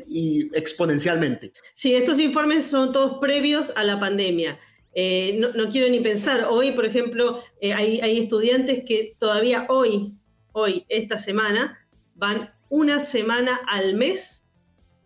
Y, 0.06 0.48
exponencialmente. 0.54 1.52
Sí, 1.74 1.94
estos 1.94 2.18
informes 2.18 2.64
son 2.64 2.92
todos 2.92 3.18
previos 3.20 3.74
a 3.76 3.84
la 3.84 4.00
pandemia. 4.00 4.58
Eh, 4.94 5.40
no, 5.40 5.68
quiero 5.70 5.88
ni 5.88 5.98
pensar, 6.00 6.46
hoy, 6.48 6.70
por 6.70 6.86
ejemplo, 6.86 7.42
eh, 7.60 7.72
hay, 7.74 8.18
estudiantes 8.18 8.84
que 8.86 9.16
todavía 9.18 9.66
hoy, 9.68 10.14
hoy, 10.52 10.86
esta 10.88 11.18
semana, 11.18 11.76
van 12.14 12.54
una 12.68 13.00
semana 13.00 13.60
al 13.66 13.94
mes 13.94 14.44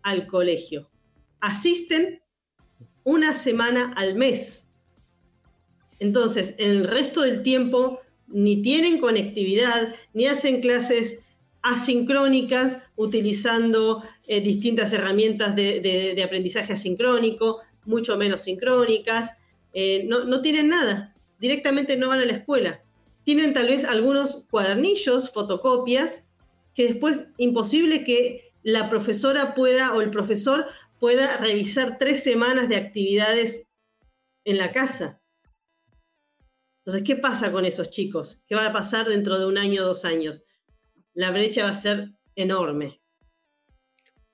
al 0.03 0.27
colegio. 0.27 0.89
Asisten 1.39 2.21
una 3.03 3.33
semana 3.33 3.93
al 3.95 4.13
mes. 4.13 4.67
Entonces, 5.97 6.55
en 6.59 6.69
el 6.69 6.83
resto 6.83 7.21
del 7.21 7.41
tiempo 7.41 7.99
ni 8.27 8.61
tienen 8.61 8.99
conectividad, 8.99 9.95
ni 10.13 10.27
hacen 10.27 10.61
clases 10.61 11.21
asincrónicas 11.63 12.79
utilizando 12.95 14.03
eh, 14.27 14.39
distintas 14.39 14.93
herramientas 14.93 15.55
de 15.55 16.21
aprendizaje 16.23 16.73
asincrónico, 16.73 17.59
mucho 17.85 18.17
menos 18.17 18.43
sincrónicas. 18.43 19.35
Eh, 19.73 20.05
no, 20.07 20.41
tienen 20.41 20.69
nada, 20.69 21.15
directamente 21.39 21.97
no 21.97 22.09
van 22.09 22.19
a 22.19 22.25
la 22.25 22.33
escuela. 22.33 22.83
Tienen 23.23 23.53
tal 23.53 23.67
vez 23.67 23.85
algunos 23.85 24.45
cuadernillos, 24.49 25.31
fotocopias, 25.31 26.25
que 26.73 26.87
después 26.87 27.27
imposible 27.37 28.03
que 28.03 28.53
la 28.63 28.89
profesora 28.89 29.53
pueda 29.53 29.93
o 29.93 30.01
el 30.01 30.09
profesor 30.09 30.65
pueda 30.99 31.37
revisar 31.37 31.97
tres 31.97 32.23
semanas 32.23 32.69
de 32.69 32.75
actividades 32.75 33.67
en 34.45 34.57
la 34.57 34.71
casa. 34.71 35.21
Entonces, 36.79 37.03
¿qué 37.05 37.15
pasa 37.15 37.51
con 37.51 37.65
esos 37.65 37.89
chicos? 37.89 38.41
¿Qué 38.47 38.55
va 38.55 38.65
a 38.65 38.71
pasar 38.71 39.07
dentro 39.07 39.37
de 39.37 39.45
un 39.45 39.57
año 39.57 39.83
o 39.83 39.85
dos 39.85 40.05
años? 40.05 40.43
La 41.13 41.31
brecha 41.31 41.63
va 41.63 41.69
a 41.69 41.73
ser 41.73 42.13
enorme. 42.35 42.98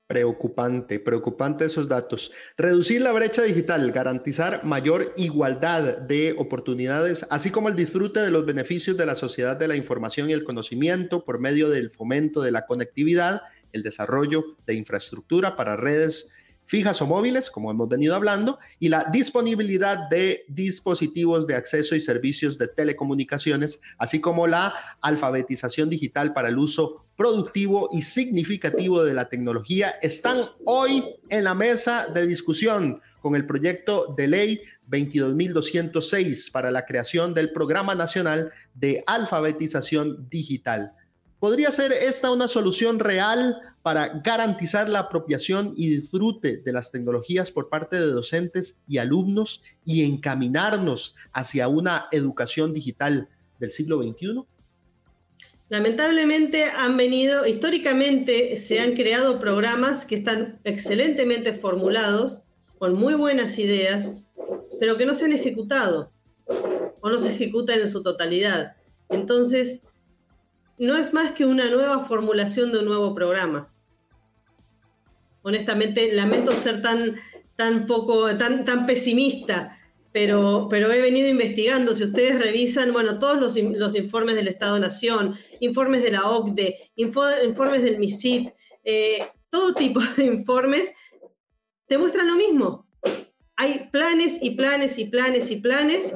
Preocupante, 0.08 1.00
preocupante 1.00 1.66
esos 1.66 1.88
datos. 1.88 2.32
Reducir 2.58 3.02
la 3.02 3.12
brecha 3.12 3.42
digital, 3.42 3.92
garantizar 3.92 4.64
mayor 4.64 5.12
igualdad 5.18 5.98
de 5.98 6.36
oportunidades, 6.38 7.26
así 7.32 7.50
como 7.50 7.70
el 7.70 7.76
disfrute 7.76 8.20
de 8.20 8.30
los 8.30 8.46
beneficios 8.46 8.98
de 8.98 9.08
la 9.08 9.16
sociedad 9.16 9.58
de 9.58 9.68
la 9.68 9.76
información 9.76 10.30
y 10.30 10.34
el 10.34 10.44
conocimiento 10.44 11.26
por 11.26 11.42
medio 11.42 11.72
del 11.72 11.90
fomento 11.90 12.44
de 12.44 12.52
la 12.52 12.68
conectividad, 12.68 13.42
el 13.72 13.82
desarrollo 13.82 14.58
de 14.68 14.76
infraestructura 14.76 15.56
para 15.56 15.76
redes 15.76 16.35
fijas 16.66 17.02
o 17.02 17.06
móviles, 17.06 17.50
como 17.50 17.72
hemos 17.72 17.88
venido 17.88 18.16
hablando, 18.16 18.60
y 18.80 18.90
la 18.90 19.06
disponibilidad 19.12 20.10
de 20.10 20.46
dispositivos 20.48 21.48
de 21.48 21.56
acceso 21.56 21.96
y 21.96 22.02
servicios 22.02 22.58
de 22.58 22.68
telecomunicaciones, 22.68 23.82
así 23.98 24.20
como 24.20 24.48
la 24.48 24.74
alfabetización 25.02 25.90
digital 25.90 26.34
para 26.34 26.50
el 26.50 26.58
uso 26.58 27.06
productivo 27.16 27.90
y 27.92 28.02
significativo 28.02 29.04
de 29.04 29.14
la 29.14 29.30
tecnología, 29.30 29.96
están 30.02 30.46
hoy 30.66 31.06
en 31.30 31.44
la 31.44 31.54
mesa 31.54 32.08
de 32.08 32.28
discusión 32.28 33.02
con 33.22 33.36
el 33.36 33.46
proyecto 33.46 34.14
de 34.16 34.28
ley 34.28 34.62
22.206 34.90 36.52
para 36.52 36.72
la 36.72 36.86
creación 36.86 37.34
del 37.34 37.52
Programa 37.52 37.96
Nacional 37.96 38.52
de 38.74 39.04
Alfabetización 39.08 40.28
Digital. 40.30 40.94
¿Podría 41.40 41.72
ser 41.72 41.92
esta 41.92 42.32
una 42.32 42.48
solución 42.48 43.00
real 43.00 43.75
para 43.86 44.20
garantizar 44.24 44.90
la 44.90 44.98
apropiación 44.98 45.72
y 45.78 45.92
disfrute 45.92 46.58
de 46.58 46.74
las 46.74 46.92
tecnologías 46.92 47.52
por 47.52 47.70
parte 47.70 47.98
de 47.98 48.08
docentes 48.08 48.82
y 48.88 48.98
alumnos 48.98 49.62
y 49.86 50.04
encaminarnos 50.04 51.16
hacia 51.32 51.68
una 51.68 52.08
educación 52.12 52.74
digital 52.74 53.30
del 53.60 53.72
siglo 53.72 54.02
XXI? 54.02 54.42
Lamentablemente 55.70 56.64
han 56.64 56.98
venido, 56.98 57.46
históricamente 57.46 58.58
se 58.58 58.80
han 58.80 58.96
creado 58.96 59.38
programas 59.38 60.04
que 60.04 60.16
están 60.16 60.60
excelentemente 60.64 61.54
formulados, 61.54 62.42
con 62.80 62.96
muy 62.96 63.14
buenas 63.14 63.60
ideas, 63.60 64.26
pero 64.80 64.98
que 64.98 65.06
no 65.06 65.14
se 65.14 65.26
han 65.26 65.34
ejecutado 65.34 66.12
o 67.02 67.08
no 67.08 67.20
se 67.20 67.36
ejecutan 67.36 67.82
en 67.82 67.88
su 67.88 68.02
totalidad. 68.02 68.78
Entonces, 69.10 69.84
no 70.80 70.98
es 70.98 71.14
más 71.14 71.34
que 71.34 71.46
una 71.46 71.70
nueva 71.70 72.04
formulación 72.06 72.72
de 72.72 72.80
un 72.80 72.86
nuevo 72.86 73.14
programa 73.14 73.70
honestamente 75.46 76.12
lamento 76.12 76.52
ser 76.54 76.82
tan, 76.82 77.16
tan 77.56 77.86
poco, 77.86 78.36
tan, 78.36 78.66
tan 78.66 78.88
pesimista, 78.88 79.78
pero, 80.12 80.68
pero 80.70 80.92
he 80.92 81.00
venido 81.02 81.30
investigando. 81.30 81.94
Si 81.94 82.04
ustedes 82.04 82.44
revisan, 82.44 82.92
bueno, 82.92 83.20
todos 83.20 83.38
los, 83.38 83.56
los 83.78 83.96
informes 83.96 84.36
del 84.36 84.48
Estado-Nación, 84.48 85.36
informes 85.60 86.02
de 86.02 86.12
la 86.12 86.28
OCDE, 86.28 86.92
informes 86.96 87.84
del 87.84 88.00
MISIT, 88.00 88.50
eh, 88.84 89.28
todo 89.52 89.76
tipo 89.76 90.02
de 90.18 90.26
informes, 90.26 90.92
te 91.86 92.00
muestran 92.00 92.28
lo 92.28 92.36
mismo. 92.36 92.88
Hay 93.56 93.90
planes 93.92 94.40
y 94.42 94.52
planes 94.52 94.98
y 94.98 95.06
planes 95.06 95.52
y 95.52 95.58
planes 95.58 96.16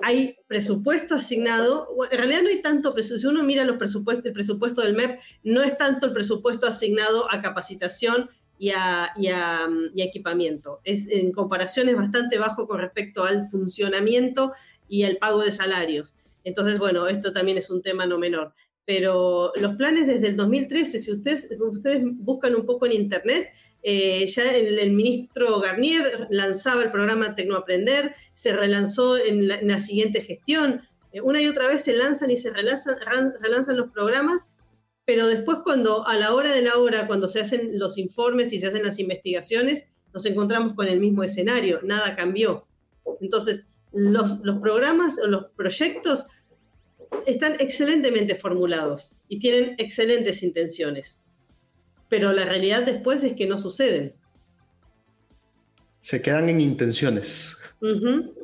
hay 0.00 0.36
presupuesto 0.46 1.16
asignado, 1.16 1.88
en 2.12 2.16
realidad 2.16 2.42
no 2.42 2.48
hay 2.50 2.62
tanto 2.62 2.94
presupuesto, 2.94 3.28
si 3.28 3.34
uno 3.34 3.42
mira 3.42 3.64
los 3.64 3.78
presupuestos, 3.78 4.26
el 4.26 4.32
presupuesto 4.32 4.80
del 4.82 4.94
MEP, 4.94 5.18
no 5.42 5.60
es 5.64 5.76
tanto 5.76 6.06
el 6.06 6.12
presupuesto 6.12 6.68
asignado 6.68 7.28
a 7.28 7.42
capacitación 7.42 8.30
y 8.58 8.70
a, 8.70 9.10
equipamiento. 9.96 10.80
Es, 10.84 11.08
en 11.08 11.32
comparación 11.32 11.88
es 11.88 11.96
bastante 11.96 12.38
bajo 12.38 12.66
con 12.66 12.78
respecto 12.78 13.24
al 13.24 13.48
funcionamiento 13.48 14.52
y 14.88 15.04
al 15.04 15.16
pago 15.16 15.42
de 15.42 15.52
salarios. 15.52 16.14
Entonces, 16.44 16.78
bueno, 16.78 17.08
esto 17.08 17.32
también 17.32 17.58
es 17.58 17.70
un 17.70 17.82
tema 17.82 18.06
no 18.06 18.18
menor. 18.18 18.54
Pero 18.84 19.52
los 19.56 19.76
planes 19.76 20.06
desde 20.06 20.28
el 20.28 20.36
2013, 20.36 20.98
si 20.98 21.12
ustedes, 21.12 21.50
ustedes 21.60 22.02
buscan 22.20 22.54
un 22.54 22.64
poco 22.64 22.86
en 22.86 22.92
Internet, 22.92 23.48
eh, 23.82 24.26
ya 24.26 24.56
el, 24.56 24.90
ministro 24.92 25.60
Garnier 25.60 26.26
lanzaba 26.30 26.82
el 26.82 26.90
programa 26.90 27.34
Tecnoaprender, 27.34 28.14
se 28.32 28.54
relanzó 28.54 29.18
en 29.18 29.48
la, 29.48 29.56
en 29.56 29.68
la 29.68 29.80
siguiente 29.80 30.22
gestión, 30.22 30.82
Eh, 31.12 31.20
una 31.20 31.40
y 31.40 31.46
otra 31.46 31.66
vez 31.66 31.82
se 31.82 31.96
lanzan 31.96 32.30
y 32.30 32.36
se 32.36 32.50
relanzan, 32.50 32.98
relanzan 33.40 33.76
los 33.76 33.90
programas, 33.90 34.44
pero 35.08 35.26
después 35.26 35.60
cuando 35.64 36.06
a 36.06 36.18
la 36.18 36.34
hora 36.34 36.52
de 36.52 36.60
la 36.60 36.76
hora, 36.76 37.06
cuando 37.06 37.30
se 37.30 37.40
hacen 37.40 37.78
los 37.78 37.96
informes 37.96 38.52
y 38.52 38.60
se 38.60 38.66
hacen 38.66 38.82
las 38.82 38.98
investigaciones, 38.98 39.86
nos 40.12 40.26
encontramos 40.26 40.74
con 40.74 40.86
el 40.86 41.00
mismo 41.00 41.24
escenario, 41.24 41.80
nada 41.82 42.14
cambió. 42.14 42.66
Entonces, 43.22 43.68
los, 43.90 44.40
los 44.40 44.60
programas 44.60 45.18
o 45.18 45.26
los 45.26 45.46
proyectos 45.56 46.26
están 47.24 47.56
excelentemente 47.58 48.34
formulados 48.34 49.16
y 49.30 49.38
tienen 49.38 49.76
excelentes 49.78 50.42
intenciones, 50.42 51.24
pero 52.10 52.34
la 52.34 52.44
realidad 52.44 52.82
después 52.82 53.24
es 53.24 53.32
que 53.32 53.46
no 53.46 53.56
suceden. 53.56 54.14
Se 56.02 56.20
quedan 56.20 56.50
en 56.50 56.60
intenciones 56.60 57.56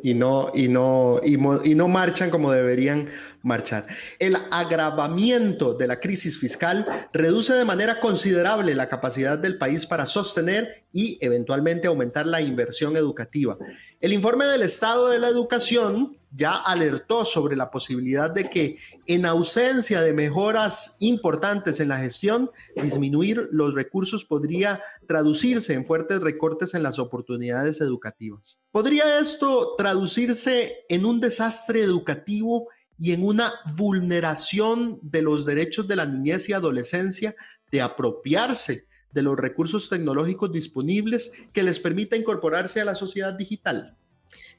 y, 0.02 0.14
no, 0.14 0.52
y, 0.54 0.68
no, 0.68 1.20
y, 1.24 1.74
no 1.74 1.88
marchan 1.88 2.30
como 2.30 2.52
deberían 2.52 3.08
marchar. 3.42 3.86
El 4.18 4.36
agravamiento 4.50 5.74
de 5.74 5.88
la 5.88 5.98
crisis 5.98 6.38
fiscal 6.38 6.86
reduce 7.12 7.52
de 7.52 7.64
manera 7.64 7.98
considerable 7.98 8.74
la 8.74 8.88
capacidad 8.88 9.36
del 9.36 9.58
país 9.58 9.86
para 9.86 10.06
sostener 10.06 10.84
y 10.92 11.18
eventualmente 11.20 11.88
aumentar 11.88 12.26
la 12.26 12.40
inversión 12.40 12.96
educativa. 12.96 13.58
El 14.04 14.12
informe 14.12 14.44
del 14.44 14.60
Estado 14.60 15.08
de 15.08 15.18
la 15.18 15.28
Educación 15.28 16.18
ya 16.30 16.56
alertó 16.56 17.24
sobre 17.24 17.56
la 17.56 17.70
posibilidad 17.70 18.30
de 18.30 18.50
que 18.50 18.76
en 19.06 19.24
ausencia 19.24 20.02
de 20.02 20.12
mejoras 20.12 20.98
importantes 21.00 21.80
en 21.80 21.88
la 21.88 21.96
gestión, 21.96 22.50
disminuir 22.76 23.48
los 23.50 23.72
recursos 23.72 24.26
podría 24.26 24.82
traducirse 25.08 25.72
en 25.72 25.86
fuertes 25.86 26.20
recortes 26.20 26.74
en 26.74 26.82
las 26.82 26.98
oportunidades 26.98 27.80
educativas. 27.80 28.60
¿Podría 28.72 29.20
esto 29.20 29.74
traducirse 29.78 30.84
en 30.90 31.06
un 31.06 31.18
desastre 31.18 31.80
educativo 31.80 32.68
y 32.98 33.12
en 33.12 33.24
una 33.24 33.54
vulneración 33.74 34.98
de 35.00 35.22
los 35.22 35.46
derechos 35.46 35.88
de 35.88 35.96
la 35.96 36.04
niñez 36.04 36.50
y 36.50 36.52
adolescencia 36.52 37.34
de 37.72 37.80
apropiarse 37.80 38.86
de 39.14 39.22
los 39.22 39.38
recursos 39.38 39.88
tecnológicos 39.88 40.52
disponibles 40.52 41.32
que 41.52 41.62
les 41.62 41.78
permita 41.78 42.16
incorporarse 42.16 42.80
a 42.80 42.84
la 42.84 42.94
sociedad 42.94 43.32
digital? 43.32 43.96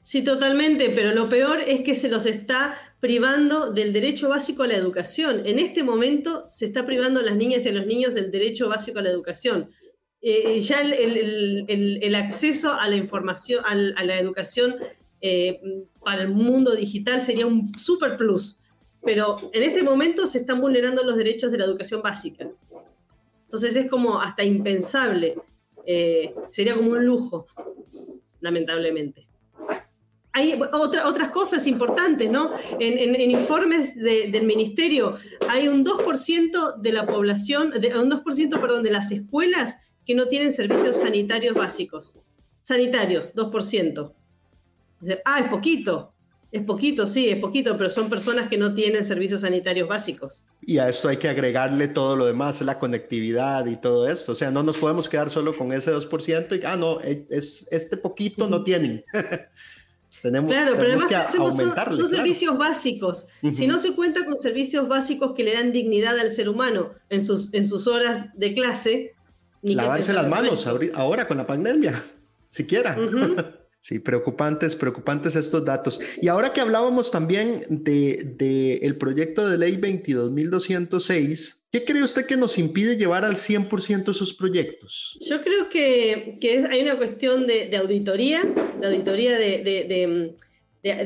Sí, 0.00 0.22
totalmente, 0.22 0.90
pero 0.90 1.12
lo 1.12 1.28
peor 1.28 1.60
es 1.66 1.82
que 1.82 1.94
se 1.94 2.08
los 2.08 2.26
está 2.26 2.76
privando 3.00 3.72
del 3.72 3.92
derecho 3.92 4.28
básico 4.28 4.62
a 4.62 4.66
la 4.68 4.76
educación. 4.76 5.42
En 5.44 5.58
este 5.58 5.82
momento 5.82 6.46
se 6.50 6.64
está 6.64 6.86
privando 6.86 7.20
a 7.20 7.22
las 7.22 7.36
niñas 7.36 7.66
y 7.66 7.68
a 7.68 7.72
los 7.72 7.86
niños 7.86 8.14
del 8.14 8.30
derecho 8.30 8.68
básico 8.68 9.00
a 9.00 9.02
la 9.02 9.10
educación. 9.10 9.70
Eh, 10.22 10.60
ya 10.60 10.80
el, 10.80 12.14
acceso 12.14 12.72
a 12.72 12.88
la 12.88 12.96
información, 12.96 13.62
a, 13.64 13.74
la 13.74 14.18
educación 14.18 14.76
eh, 15.20 15.60
para 16.02 16.22
el 16.22 16.28
mundo 16.28 16.74
digital 16.74 17.20
sería 17.20 17.46
un 17.46 17.76
super 17.76 18.16
plus, 18.16 18.60
pero 19.04 19.36
en 19.52 19.62
este 19.62 19.82
momento 19.82 20.26
se 20.26 20.38
están 20.38 20.60
vulnerando 20.60 21.02
los 21.02 21.16
derechos 21.16 21.52
de 21.52 21.58
la 21.58 21.64
educación 21.64 22.00
básica. 22.00 22.48
Entonces 23.56 23.84
es 23.84 23.90
como 23.90 24.20
hasta 24.20 24.44
impensable, 24.44 25.36
eh, 25.86 26.34
sería 26.50 26.74
como 26.74 26.90
un 26.90 27.06
lujo, 27.06 27.46
lamentablemente 28.40 29.26
hay 30.36 30.52
otras 30.52 31.30
cosas 31.30 31.66
importantes, 31.66 32.30
¿no? 32.30 32.50
En, 32.78 33.18
informes 33.30 33.94
del 33.94 34.44
ministerio 34.44 35.16
hay 35.48 35.66
un 35.66 35.82
2% 35.82 36.76
de 36.76 36.92
la 36.92 37.06
población, 37.06 37.72
un 37.72 38.10
2%, 38.10 38.60
perdón, 38.60 38.82
de 38.82 38.90
las 38.90 39.10
escuelas 39.12 39.78
que 40.04 40.14
no 40.14 40.28
tienen 40.28 40.52
servicios 40.52 40.96
sanitarios 40.96 41.54
básicos. 41.54 42.20
Sanitarios, 42.60 43.34
2%. 43.34 44.12
Ah, 45.24 45.40
es 45.40 45.48
poquito. 45.48 46.12
Es 46.56 46.62
poquito, 46.64 47.06
sí, 47.06 47.28
es 47.28 47.38
poquito, 47.38 47.76
pero 47.76 47.90
son 47.90 48.08
personas 48.08 48.48
que 48.48 48.56
no 48.56 48.72
tienen 48.72 49.04
servicios 49.04 49.42
sanitarios 49.42 49.86
básicos. 49.86 50.46
Y 50.62 50.78
a 50.78 50.88
esto 50.88 51.10
hay 51.10 51.18
que 51.18 51.28
agregarle 51.28 51.86
todo 51.86 52.16
lo 52.16 52.24
demás, 52.24 52.62
la 52.62 52.78
conectividad 52.78 53.66
y 53.66 53.76
todo 53.76 54.08
esto. 54.08 54.32
O 54.32 54.34
sea, 54.34 54.50
no 54.50 54.62
nos 54.62 54.78
podemos 54.78 55.06
quedar 55.06 55.28
solo 55.28 55.54
con 55.54 55.70
ese 55.74 55.92
2% 55.92 56.58
y, 56.58 56.64
ah, 56.64 56.76
no, 56.76 56.98
es, 57.02 57.68
este 57.70 57.98
poquito 57.98 58.48
no 58.48 58.64
tienen. 58.64 59.04
claro, 60.22 60.76
pero 60.78 60.98
además 60.98 61.30
son, 61.30 62.08
servicios 62.08 62.56
básicos. 62.56 63.26
Si 63.52 63.66
no 63.66 63.76
se 63.76 63.92
cuenta 63.92 64.24
con 64.24 64.38
servicios 64.38 64.88
básicos 64.88 65.34
que 65.34 65.44
le 65.44 65.52
dan 65.52 65.72
dignidad 65.72 66.18
al 66.18 66.30
ser 66.30 66.48
humano 66.48 66.92
en 67.10 67.20
sus, 67.20 67.52
en 67.52 67.68
sus 67.68 67.86
horas 67.86 68.34
de 68.34 68.54
clase. 68.54 69.14
Ni 69.60 69.74
Lavarse 69.74 70.14
las 70.14 70.26
manos 70.26 70.66
ahora 70.94 71.28
con 71.28 71.36
la 71.36 71.46
pandemia, 71.46 72.02
siquiera. 72.46 72.96
Sí, 73.86 74.00
preocupantes, 74.00 74.74
preocupantes 74.74 75.36
estos 75.36 75.64
datos. 75.64 76.00
Y 76.20 76.26
ahora 76.26 76.52
que 76.52 76.60
hablábamos 76.60 77.12
también 77.12 77.64
del 77.70 78.36
de, 78.36 78.78
el 78.78 78.98
proyecto 78.98 79.48
de 79.48 79.58
ley 79.58 79.76
22.206, 79.76 81.66
¿Qué 81.70 81.84
cree 81.84 82.02
usted 82.02 82.26
que 82.26 82.36
nos 82.36 82.58
impide 82.58 82.96
llevar 82.96 83.24
al 83.24 83.36
100% 83.36 84.10
esos 84.10 84.34
proyectos? 84.34 85.16
Yo 85.20 85.40
creo 85.40 85.68
que, 85.68 86.36
hay 86.68 86.82
una 86.82 86.96
cuestión 86.96 87.46
de, 87.46 87.76
auditoría, 87.76 88.42
de 88.80 88.86
auditoría 88.88 89.38
de, 89.38 90.34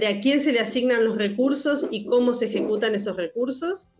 a 0.07 0.21
quién 0.23 0.41
se 0.41 0.53
le 0.53 0.61
asignan 0.61 1.05
los 1.05 1.19
recursos 1.19 1.87
y 1.91 2.07
cómo 2.07 2.33
se 2.33 2.47
ejecutan 2.47 2.95
esos 2.95 3.15
recursos. 3.17 3.91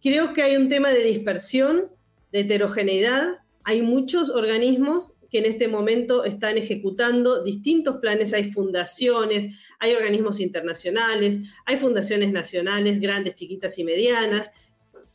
Creo 0.00 0.32
que 0.32 0.44
hay 0.44 0.56
un 0.56 0.68
tema 0.68 0.90
de 0.90 1.02
dispersión, 1.02 1.90
de 2.30 2.40
heterogeneidad. 2.40 3.38
Hay 3.64 3.82
muchos 3.82 4.30
organismos 4.30 5.16
que 5.30 5.38
en 5.38 5.46
este 5.46 5.68
momento 5.68 6.24
están 6.24 6.58
ejecutando 6.58 7.42
distintos 7.42 7.96
planes. 7.96 8.32
Hay 8.32 8.52
fundaciones, 8.52 9.48
hay 9.78 9.92
organismos 9.94 10.40
internacionales, 10.40 11.40
hay 11.64 11.76
fundaciones 11.76 12.32
nacionales, 12.32 13.00
grandes, 13.00 13.34
chiquitas 13.34 13.78
y 13.78 13.84
medianas 13.84 14.50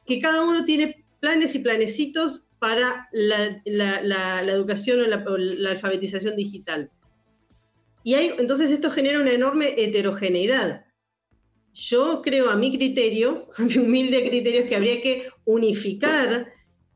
que 0.06 0.20
cada 0.20 0.44
uno 0.44 0.66
tiene 0.66 1.06
planes 1.20 1.56
y 1.56 1.60
planecitos 1.60 2.48
para 2.60 3.08
la, 3.12 3.62
educación 4.48 5.02
o 5.02 5.08
la, 5.08 5.70
alfabetización 5.70 6.36
digital. 6.36 6.92
Y 8.04 8.16
hay, 8.16 8.34
entonces 8.38 8.72
esto 8.72 8.90
genera 8.92 9.20
una 9.20 9.32
enorme 9.32 9.76
heterogeneidad. 9.78 10.86
Yo 11.74 12.22
creo 12.22 12.50
a 12.50 12.56
mi 12.56 12.76
criterio, 12.76 13.50
a 13.58 13.64
mi 13.64 13.78
humilde 13.78 14.28
criterio, 14.28 14.66
que 14.66 14.76
habría 14.76 15.02
que 15.02 15.30
unificar, 15.46 16.48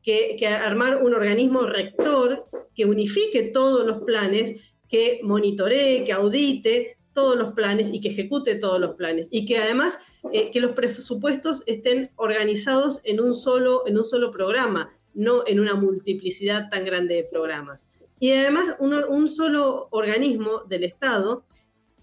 que, 0.06 0.46
armar 0.46 1.02
un 1.02 1.14
organismo 1.14 1.62
rector 1.62 2.46
que 2.76 2.84
unifique 2.84 3.42
todos 3.42 3.84
los 3.84 4.04
planes, 4.04 4.54
que 4.88 5.18
monitoree, 5.24 6.04
que 6.04 6.12
audite 6.12 6.96
todos 7.12 7.36
los 7.36 7.54
planes 7.54 7.92
y 7.92 8.00
que 8.00 8.10
ejecute 8.10 8.54
todos 8.54 8.78
los 8.78 8.94
planes. 8.94 9.26
Y 9.32 9.46
que 9.46 9.58
además 9.58 9.98
eh, 10.32 10.52
que 10.52 10.60
los 10.60 10.72
presupuestos 10.72 11.64
estén 11.66 12.08
organizados 12.14 13.00
en 13.02 13.20
un, 13.20 13.34
solo, 13.34 13.82
en 13.86 13.98
un 13.98 14.04
solo 14.04 14.30
programa, 14.30 14.96
no 15.12 15.42
en 15.44 15.58
una 15.58 15.74
multiplicidad 15.74 16.68
tan 16.70 16.84
grande 16.84 17.16
de 17.16 17.24
programas. 17.24 17.84
Y 18.20 18.30
además 18.30 18.76
un, 18.78 19.28
solo 19.28 19.88
organismo 19.90 20.62
del 20.68 20.84
Estado 20.84 21.44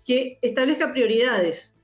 que 0.03 0.39
establezca 0.41 0.91
prioridades 0.91 1.77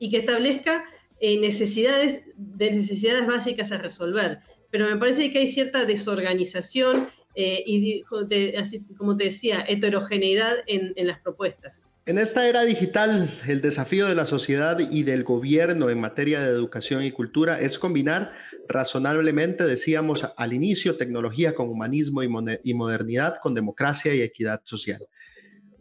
y 0.00 0.10
que 0.10 0.18
establezca 0.18 0.84
eh, 1.20 1.38
necesidades 1.38 2.24
de 2.36 2.72
necesidades 2.72 3.26
básicas 3.26 3.70
a 3.70 3.78
resolver. 3.78 4.40
Pero 4.70 4.88
me 4.88 4.96
parece 4.96 5.32
que 5.32 5.38
hay 5.38 5.48
cierta 5.48 5.84
desorganización 5.84 7.08
eh, 7.34 7.62
y, 7.66 8.02
como 8.02 8.26
te 9.16 9.24
decía, 9.24 9.64
heterogeneidad 9.66 10.56
en 10.66 11.06
las 11.06 11.20
propuestas. 11.20 11.86
En 12.08 12.16
esta 12.16 12.48
era 12.48 12.62
digital, 12.62 13.28
el 13.46 13.60
desafío 13.60 14.06
de 14.06 14.14
la 14.14 14.24
sociedad 14.24 14.78
y 14.78 15.02
del 15.02 15.24
gobierno 15.24 15.90
en 15.90 16.00
materia 16.00 16.40
de 16.40 16.48
educación 16.48 17.04
y 17.04 17.12
cultura 17.12 17.60
es 17.60 17.78
combinar 17.78 18.32
razonablemente, 18.66 19.64
decíamos 19.64 20.26
al 20.34 20.54
inicio, 20.54 20.96
tecnología 20.96 21.54
con 21.54 21.68
humanismo 21.68 22.22
y, 22.22 22.72
modernidad, 22.72 23.36
con 23.42 23.52
democracia 23.52 24.14
y 24.14 24.22
equidad 24.22 24.62
social. 24.64 25.06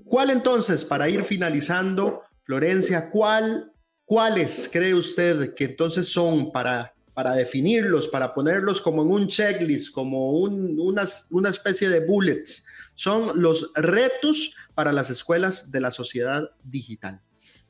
¿Cuál 0.04 0.32
entonces, 0.32 0.84
para 0.84 1.08
ir 1.08 1.24
finalizando, 1.24 2.24
Florencia, 2.44 3.10
cuál, 3.10 3.72
cuáles 4.04 4.70
cree 4.70 4.96
usted 4.96 5.54
que 5.54 5.64
entonces 5.64 6.10
son 6.10 6.52
para, 6.52 6.94
para 7.18 7.34
definirlos, 7.34 8.08
para 8.08 8.32
ponerlos 8.32 8.80
como 8.80 9.02
en 9.02 9.10
un 9.10 9.28
checklist, 9.28 9.92
como 9.92 10.34
una, 10.34 11.02
especie 11.50 11.90
de 11.90 12.06
bullets? 12.06 12.68
Son 12.94 13.42
los 13.42 13.72
retos 13.74 14.54
para 14.76 14.92
las 14.92 15.10
escuelas 15.10 15.72
de 15.72 15.82
la 15.82 15.90
sociedad 15.90 16.52
digital? 16.64 17.20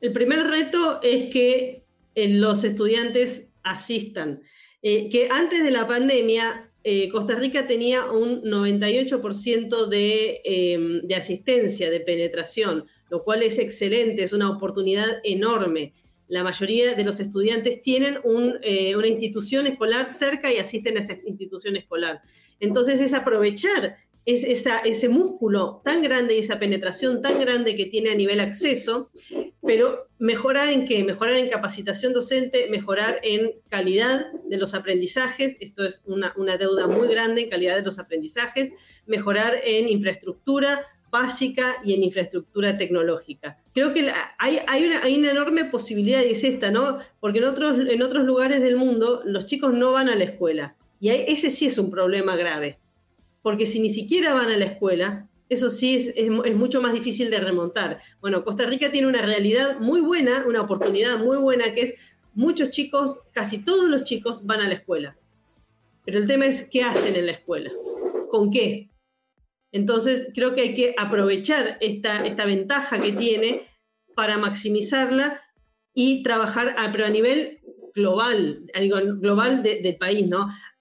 El 0.01 0.11
primer 0.11 0.47
reto 0.47 0.99
es 1.01 1.29
que 1.29 1.85
eh, 2.13 2.27
los 2.27 2.65
estudiantes 2.65 3.53
asistan. 3.63 4.41
Eh, 4.81 5.07
que 5.09 5.29
antes 5.31 5.63
de 5.63 5.71
la 5.71 5.87
pandemia, 5.87 6.69
eh, 6.83 7.07
Costa 7.07 7.35
Rica 7.35 7.67
tenía 7.67 8.03
un 8.11 8.41
98% 8.43 9.87
de, 9.87 10.41
em, 10.43 11.07
de, 11.07 11.15
asistencia, 11.15 11.89
de 11.89 12.01
penetración, 12.01 12.85
lo 13.09 13.23
cual 13.23 13.43
es 13.43 13.59
excelente, 13.59 14.23
es 14.23 14.33
una 14.33 14.49
oportunidad 14.49 15.21
enorme. 15.23 15.93
La 16.27 16.43
mayoría 16.43 16.93
de 16.93 17.03
los 17.03 17.19
estudiantes 17.19 17.81
tienen 17.81 18.19
una 18.23 19.07
institución 19.07 19.67
escolar 19.67 20.09
cerca 20.09 20.51
y 20.51 20.57
asisten 20.57 20.97
a 20.97 20.99
esa 20.99 21.17
institución 21.25 21.75
escolar. 21.75 22.21
Entonces 22.59 22.99
es 22.99 23.13
aprovechar 23.13 23.97
es 24.25 24.43
ese 24.43 25.07
músculo 25.07 25.81
tan 25.85 26.01
grande 26.01 26.35
y 26.35 26.39
esa 26.39 26.59
penetración 26.59 27.21
tan 27.21 27.39
grande 27.39 27.77
que 27.77 27.85
tiene 27.85 28.09
a 28.09 28.15
nivel 28.15 28.41
acceso 28.41 29.09
pero 29.67 30.07
mejorar 30.17 30.69
en 30.69 30.87
qué? 30.87 31.03
Mejorar 31.03 31.35
en 31.35 31.49
capacitación 31.49 32.13
docente, 32.13 32.67
mejorar 32.69 33.19
en 33.21 33.51
calidad 33.67 34.31
de 34.45 34.57
los 34.57 34.73
aprendizajes, 34.73 35.57
esto 35.59 35.83
es 35.85 36.03
una, 36.05 36.57
deuda 36.57 36.87
muy 36.87 37.09
grande 37.09 37.43
en 37.43 37.49
calidad 37.49 37.75
de 37.75 37.81
los 37.81 37.99
aprendizajes, 37.99 38.71
mejorar 39.05 39.59
en 39.63 39.89
infraestructura 39.89 40.79
básica 41.11 41.77
y 41.83 41.93
en 41.93 42.03
infraestructura 42.03 42.77
tecnológica. 42.77 43.57
Creo 43.73 43.93
que 43.93 44.11
hay, 44.37 44.85
una, 44.85 45.03
hay, 45.03 45.15
enorme 45.15 45.65
posibilidad 45.65 46.23
y 46.23 46.31
es 46.31 46.43
esta, 46.43 46.71
¿no? 46.71 46.99
Porque 47.19 47.39
en 47.39 47.45
otros, 47.45 47.79
en 47.87 48.01
otros 48.01 48.23
lugares 48.23 48.61
del 48.61 48.75
mundo 48.75 49.21
los 49.25 49.45
chicos 49.45 49.73
no 49.73 49.91
van 49.91 50.09
a 50.09 50.15
la 50.15 50.23
escuela 50.23 50.75
y 50.99 51.09
ese 51.09 51.49
sí 51.49 51.67
es 51.67 51.77
un 51.77 51.91
problema 51.91 52.35
grave, 52.35 52.79
porque 53.41 53.65
si 53.65 53.79
ni 53.79 53.89
siquiera 53.89 54.33
van 54.33 54.49
a 54.49 54.57
la 54.57 54.65
escuela, 54.65 55.29
eso 55.49 55.69
sí 55.69 56.11
es, 56.15 56.55
mucho 56.55 56.81
más 56.81 56.93
difícil 56.93 57.29
de 57.29 57.39
remontar. 57.39 57.99
Bueno, 58.19 58.43
Costa 58.43 58.65
Rica 58.65 58.91
tiene 58.91 59.07
una 59.07 59.21
realidad 59.21 59.79
muy 59.79 60.01
buena, 60.01 60.43
una 60.47 60.61
oportunidad 60.61 61.19
muy 61.19 61.37
buena, 61.37 61.73
que 61.73 61.81
es 61.81 61.95
muchos 62.33 62.71
chicos, 62.71 63.21
casi 63.31 63.63
todos 63.63 63.87
los 63.87 64.03
chicos 64.03 64.45
van 64.45 64.61
a 64.61 64.67
la 64.67 64.73
escuela. 64.73 65.17
Pero 66.03 66.19
el 66.19 66.27
tema 66.27 66.45
es 66.45 66.67
qué 66.69 66.83
hacen 66.83 67.15
en 67.15 67.27
la 67.27 67.33
escuela, 67.33 67.71
con 68.29 68.49
qué. 68.51 68.89
Entonces, 69.77 70.31
creo 70.33 70.55
que 70.55 70.61
hay 70.61 70.73
que 70.73 70.95
aprovechar 70.97 71.77
esta, 71.81 72.25
esta 72.25 72.45
ventaja 72.45 72.99
que 72.99 73.11
tiene 73.11 73.61
para 74.15 74.39
maximizarla 74.39 75.39
y 75.93 76.23
trabajar, 76.23 76.73
a, 76.79 76.91
pero 76.91 77.05
a 77.05 77.09
nivel 77.09 77.59
global, 77.93 78.65
global 79.19 79.61
del 79.61 79.97
país, 79.97 80.25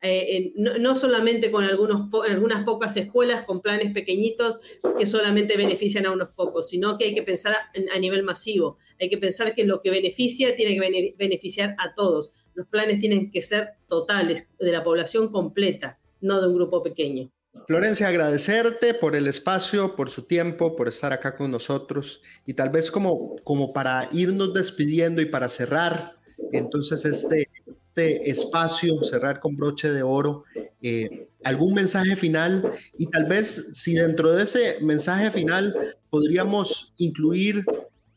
eh, 0.01 0.53
¿no? 0.57 0.79
¿no? 0.79 0.97
solamente 0.97 1.51
con 1.51 1.65
algunas 1.65 2.65
pocas 2.65 2.97
escuelas 2.97 3.45
con 3.45 3.61
planes 3.61 3.93
pequeñitos 3.93 4.61
que 4.99 5.05
solamente 5.05 5.59
benefician 5.59 6.07
a 6.07 6.13
unos 6.13 6.31
pocos, 6.31 6.71
sino 6.71 6.97
que 6.97 7.05
hay 7.05 7.15
que 7.15 7.23
pensar 7.23 7.55
a, 7.55 7.99
nivel 7.99 8.23
masivo. 8.23 8.79
Hay 8.99 9.11
que 9.11 9.19
pensar 9.19 9.55
que 9.55 9.67
lo 9.67 9.83
que 9.83 9.91
beneficia 9.91 10.57
tiene 10.57 10.75
que 10.75 11.15
beneficiar 11.19 11.77
a 11.79 11.95
todos. 11.95 12.33
Los 12.55 12.67
planes 12.67 12.99
tienen 12.99 13.31
que 13.31 13.43
ser 13.43 13.73
totales, 13.87 14.49
de 14.59 14.73
la 14.73 14.83
población 14.83 15.31
completa, 15.31 16.01
no 16.23 16.41
de 16.41 16.49
un 16.49 16.55
grupo 16.55 16.83
pequeño. 16.83 17.31
Florencia, 17.67 18.09
agradecerte 18.09 18.95
por 18.95 19.17
el 19.17 19.27
espacio, 19.27 19.97
por 19.97 20.11
su 20.11 20.23
tiempo, 20.23 20.77
por 20.77 20.89
estar 20.89 21.13
acá 21.13 21.37
con 21.37 21.51
nosotros 21.51 22.23
y 22.47 22.55
tal 22.55 22.71
vez 22.71 22.91
como, 22.91 23.37
como 23.43 23.73
para 23.73 24.09
irnos 24.13 24.55
despidiendo 24.55 25.21
y 25.23 25.27
para 25.27 25.49
cerrar 25.49 26.17
entonces 26.53 27.05
este, 27.05 27.49
este 27.85 28.31
espacio, 28.31 29.03
cerrar 29.03 29.41
con 29.41 29.57
broche 29.57 29.93
de 29.93 30.03
oro, 30.03 30.45
eh, 30.83 31.29
algún 31.45 31.75
mensaje 31.75 32.15
final 32.17 32.73
y 32.99 33.07
tal 33.07 33.25
vez 33.25 33.71
si 33.73 33.95
dentro 33.95 34.33
de 34.33 34.45
ese 34.45 34.77
mensaje 34.83 35.31
final 35.31 35.97
podríamos 36.11 36.95
incluir 36.99 37.65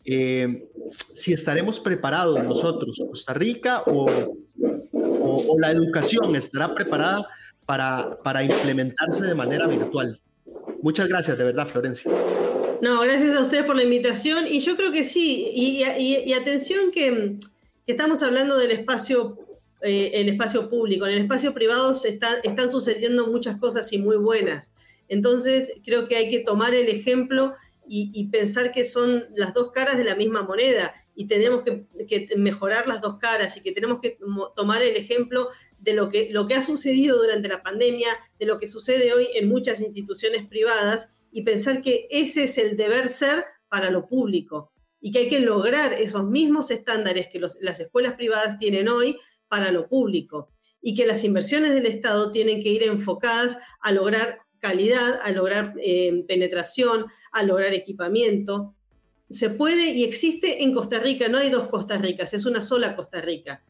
eh, 0.05 0.67
si 1.11 1.33
estaremos 1.33 1.79
preparados 1.79 2.43
nosotros, 2.43 3.01
Costa 3.07 3.33
Rica 3.33 3.83
o, 3.85 4.09
o, 5.01 5.59
la 5.59 5.71
educación 5.71 6.35
estará 6.35 6.73
preparada 6.73 7.27
para, 7.69 8.43
implementarse 8.43 9.27
de 9.27 9.35
manera 9.35 9.67
virtual. 9.67 10.19
Muchas 10.81 11.07
gracias, 11.07 11.37
de 11.37 11.43
verdad, 11.43 11.67
Florencia. 11.67 12.11
No, 12.81 13.01
gracias 13.01 13.35
a 13.35 13.41
ustedes 13.41 13.65
por 13.65 13.75
la 13.75 13.83
invitación 13.83 14.47
y 14.47 14.59
yo 14.61 14.75
creo 14.75 14.91
que 14.91 15.03
sí, 15.03 15.51
y, 15.53 15.83
y 15.83 16.33
atención 16.33 16.91
que 16.91 17.37
estamos 17.85 18.23
hablando 18.23 18.57
del 18.57 18.71
espacio, 18.71 19.37
eh, 19.81 20.11
el 20.15 20.29
espacio 20.29 20.67
público. 20.67 21.05
En 21.05 21.13
el 21.13 21.21
espacio 21.21 21.53
privado 21.53 21.93
se 21.93 22.09
están 22.09 22.69
sucediendo 22.71 23.27
muchas 23.27 23.57
cosas 23.59 23.93
y 23.93 23.99
muy 23.99 24.17
buenas. 24.17 24.71
Entonces, 25.07 25.71
creo 25.85 26.07
que 26.07 26.15
hay 26.15 26.29
que 26.29 26.39
tomar 26.39 26.73
el 26.73 26.87
ejemplo 26.87 27.53
y, 27.87 28.27
pensar 28.27 28.71
que 28.71 28.83
son 28.83 29.23
las 29.35 29.53
dos 29.53 29.71
caras 29.71 29.97
de 29.97 30.03
la 30.03 30.15
misma 30.15 30.43
moneda 30.43 30.93
y 31.19 31.27
tenemos 31.27 31.65
que, 31.65 32.29
mejorar 32.37 32.87
las 32.87 33.01
dos 33.01 33.17
caras 33.17 33.57
y 33.57 33.61
que 33.61 33.73
tenemos 33.73 33.99
que 33.99 34.17
tomar 34.55 34.81
el 34.81 34.95
ejemplo 34.95 35.49
de 35.77 35.91
lo 35.91 36.07
que, 36.07 36.29
lo 36.31 36.47
que 36.47 36.55
ha 36.55 36.61
sucedido 36.61 37.17
durante 37.17 37.49
la 37.49 37.61
pandemia, 37.61 38.07
de 38.39 38.45
lo 38.45 38.57
que 38.57 38.67
sucede 38.67 39.11
hoy 39.11 39.27
en 39.33 39.49
muchas 39.49 39.81
instituciones 39.81 40.47
privadas 40.47 41.11
y 41.29 41.41
pensar 41.41 41.81
que 41.81 42.07
ese 42.09 42.43
es 42.43 42.57
el 42.57 42.77
deber 42.77 43.09
ser 43.09 43.43
para 43.67 43.91
lo 43.91 44.07
público 44.07 44.71
y 45.01 45.11
que 45.11 45.19
hay 45.19 45.29
que 45.29 45.41
lograr 45.41 45.91
esos 45.91 46.23
mismos 46.23 46.71
estándares 46.71 47.27
que 47.27 47.41
las 47.41 47.79
escuelas 47.81 48.15
privadas 48.15 48.57
tienen 48.57 48.87
hoy 48.87 49.17
para 49.49 49.73
lo 49.73 49.89
público 49.89 50.53
y 50.81 50.95
que 50.95 51.05
las 51.05 51.25
inversiones 51.25 51.73
del 51.73 51.87
Estado 51.87 52.31
tienen 52.31 52.63
que 52.63 52.69
ir 52.69 52.83
enfocadas 52.83 53.57
a 53.81 53.91
lograr 53.91 54.39
calidad, 54.59 55.19
a 55.21 55.31
lograr 55.31 55.73
eh, 55.83 56.23
penetración, 56.29 57.07
a 57.33 57.43
lograr 57.43 57.73
equipamiento. 57.73 58.77
Se 59.29 59.49
puede 59.49 59.91
y 59.91 60.03
existe 60.03 60.63
en 60.63 60.73
Costa 60.73 60.99
Rica, 60.99 61.27
no 61.27 61.37
hay 61.37 61.49
dos 61.49 61.67
Costa 61.67 61.97
Ricas, 61.97 62.33
es 62.33 62.45
una 62.45 62.61
sola 62.61 62.95
Costa 62.95 63.21
Rica. 63.21 63.63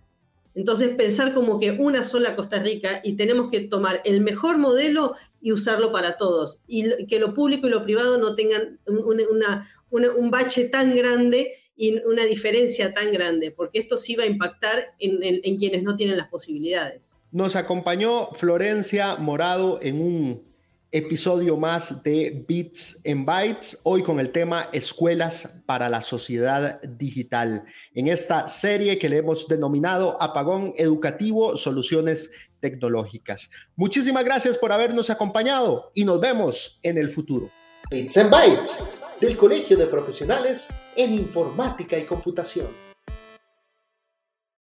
Entonces 0.55 0.89
pensar 0.95 1.33
como 1.33 1.59
que 1.59 1.71
una 1.71 2.03
sola 2.03 2.35
Costa 2.35 2.59
Rica 2.59 3.01
y 3.03 3.13
tenemos 3.13 3.51
que 3.51 3.61
tomar 3.61 4.01
el 4.03 4.21
mejor 4.21 4.57
modelo 4.57 5.15
y 5.41 5.51
usarlo 5.51 5.91
para 5.91 6.17
todos 6.17 6.61
y 6.67 7.05
que 7.05 7.19
lo 7.19 7.33
público 7.33 7.67
y 7.67 7.69
lo 7.69 7.83
privado 7.83 8.17
no 8.17 8.35
tengan 8.35 8.79
un 8.87 10.31
bache 10.31 10.67
tan 10.67 10.95
grande 10.95 11.53
y 11.77 11.97
una 12.05 12.25
diferencia 12.25 12.93
tan 12.93 13.13
grande, 13.13 13.51
porque 13.51 13.79
esto 13.79 13.95
sí 13.95 14.15
va 14.15 14.25
a 14.25 14.27
impactar 14.27 14.95
en, 14.99 15.57
quienes 15.57 15.81
no 15.81 15.95
tienen 15.95 16.17
las 16.17 16.27
posibilidades. 16.27 17.15
Nos 17.31 17.55
acompañó 17.55 18.31
Florencia 18.33 19.15
Morado 19.15 19.79
en 19.81 20.01
un 20.01 20.48
episodio 20.91 21.55
más 21.57 22.03
de 22.03 22.43
Bits 22.47 23.01
and 23.05 23.25
Bytes, 23.25 23.81
hoy 23.83 24.01
con 24.01 24.19
el 24.19 24.31
tema 24.31 24.69
Escuelas 24.71 25.63
para 25.65 25.87
la 25.89 26.01
Sociedad 26.01 26.81
Digital, 26.81 27.63
en 27.93 28.07
esta 28.07 28.47
serie 28.47 28.97
que 28.97 29.09
le 29.09 29.17
hemos 29.17 29.47
denominado 29.47 30.21
Apagón 30.21 30.73
Educativo, 30.77 31.57
Soluciones 31.57 32.31
Tecnológicas. 32.59 33.49
Muchísimas 33.75 34.25
gracias 34.25 34.57
por 34.57 34.71
habernos 34.71 35.09
acompañado 35.09 35.91
y 35.93 36.05
nos 36.05 36.19
vemos 36.19 36.79
en 36.81 36.97
el 36.97 37.09
futuro. 37.09 37.51
Bits 37.91 38.17
and 38.17 38.31
Bytes 38.31 39.19
del 39.21 39.37
Colegio 39.37 39.77
de 39.77 39.85
Profesionales 39.85 40.69
en 40.95 41.13
Informática 41.13 41.97
y 41.97 42.05
Computación. 42.05 42.88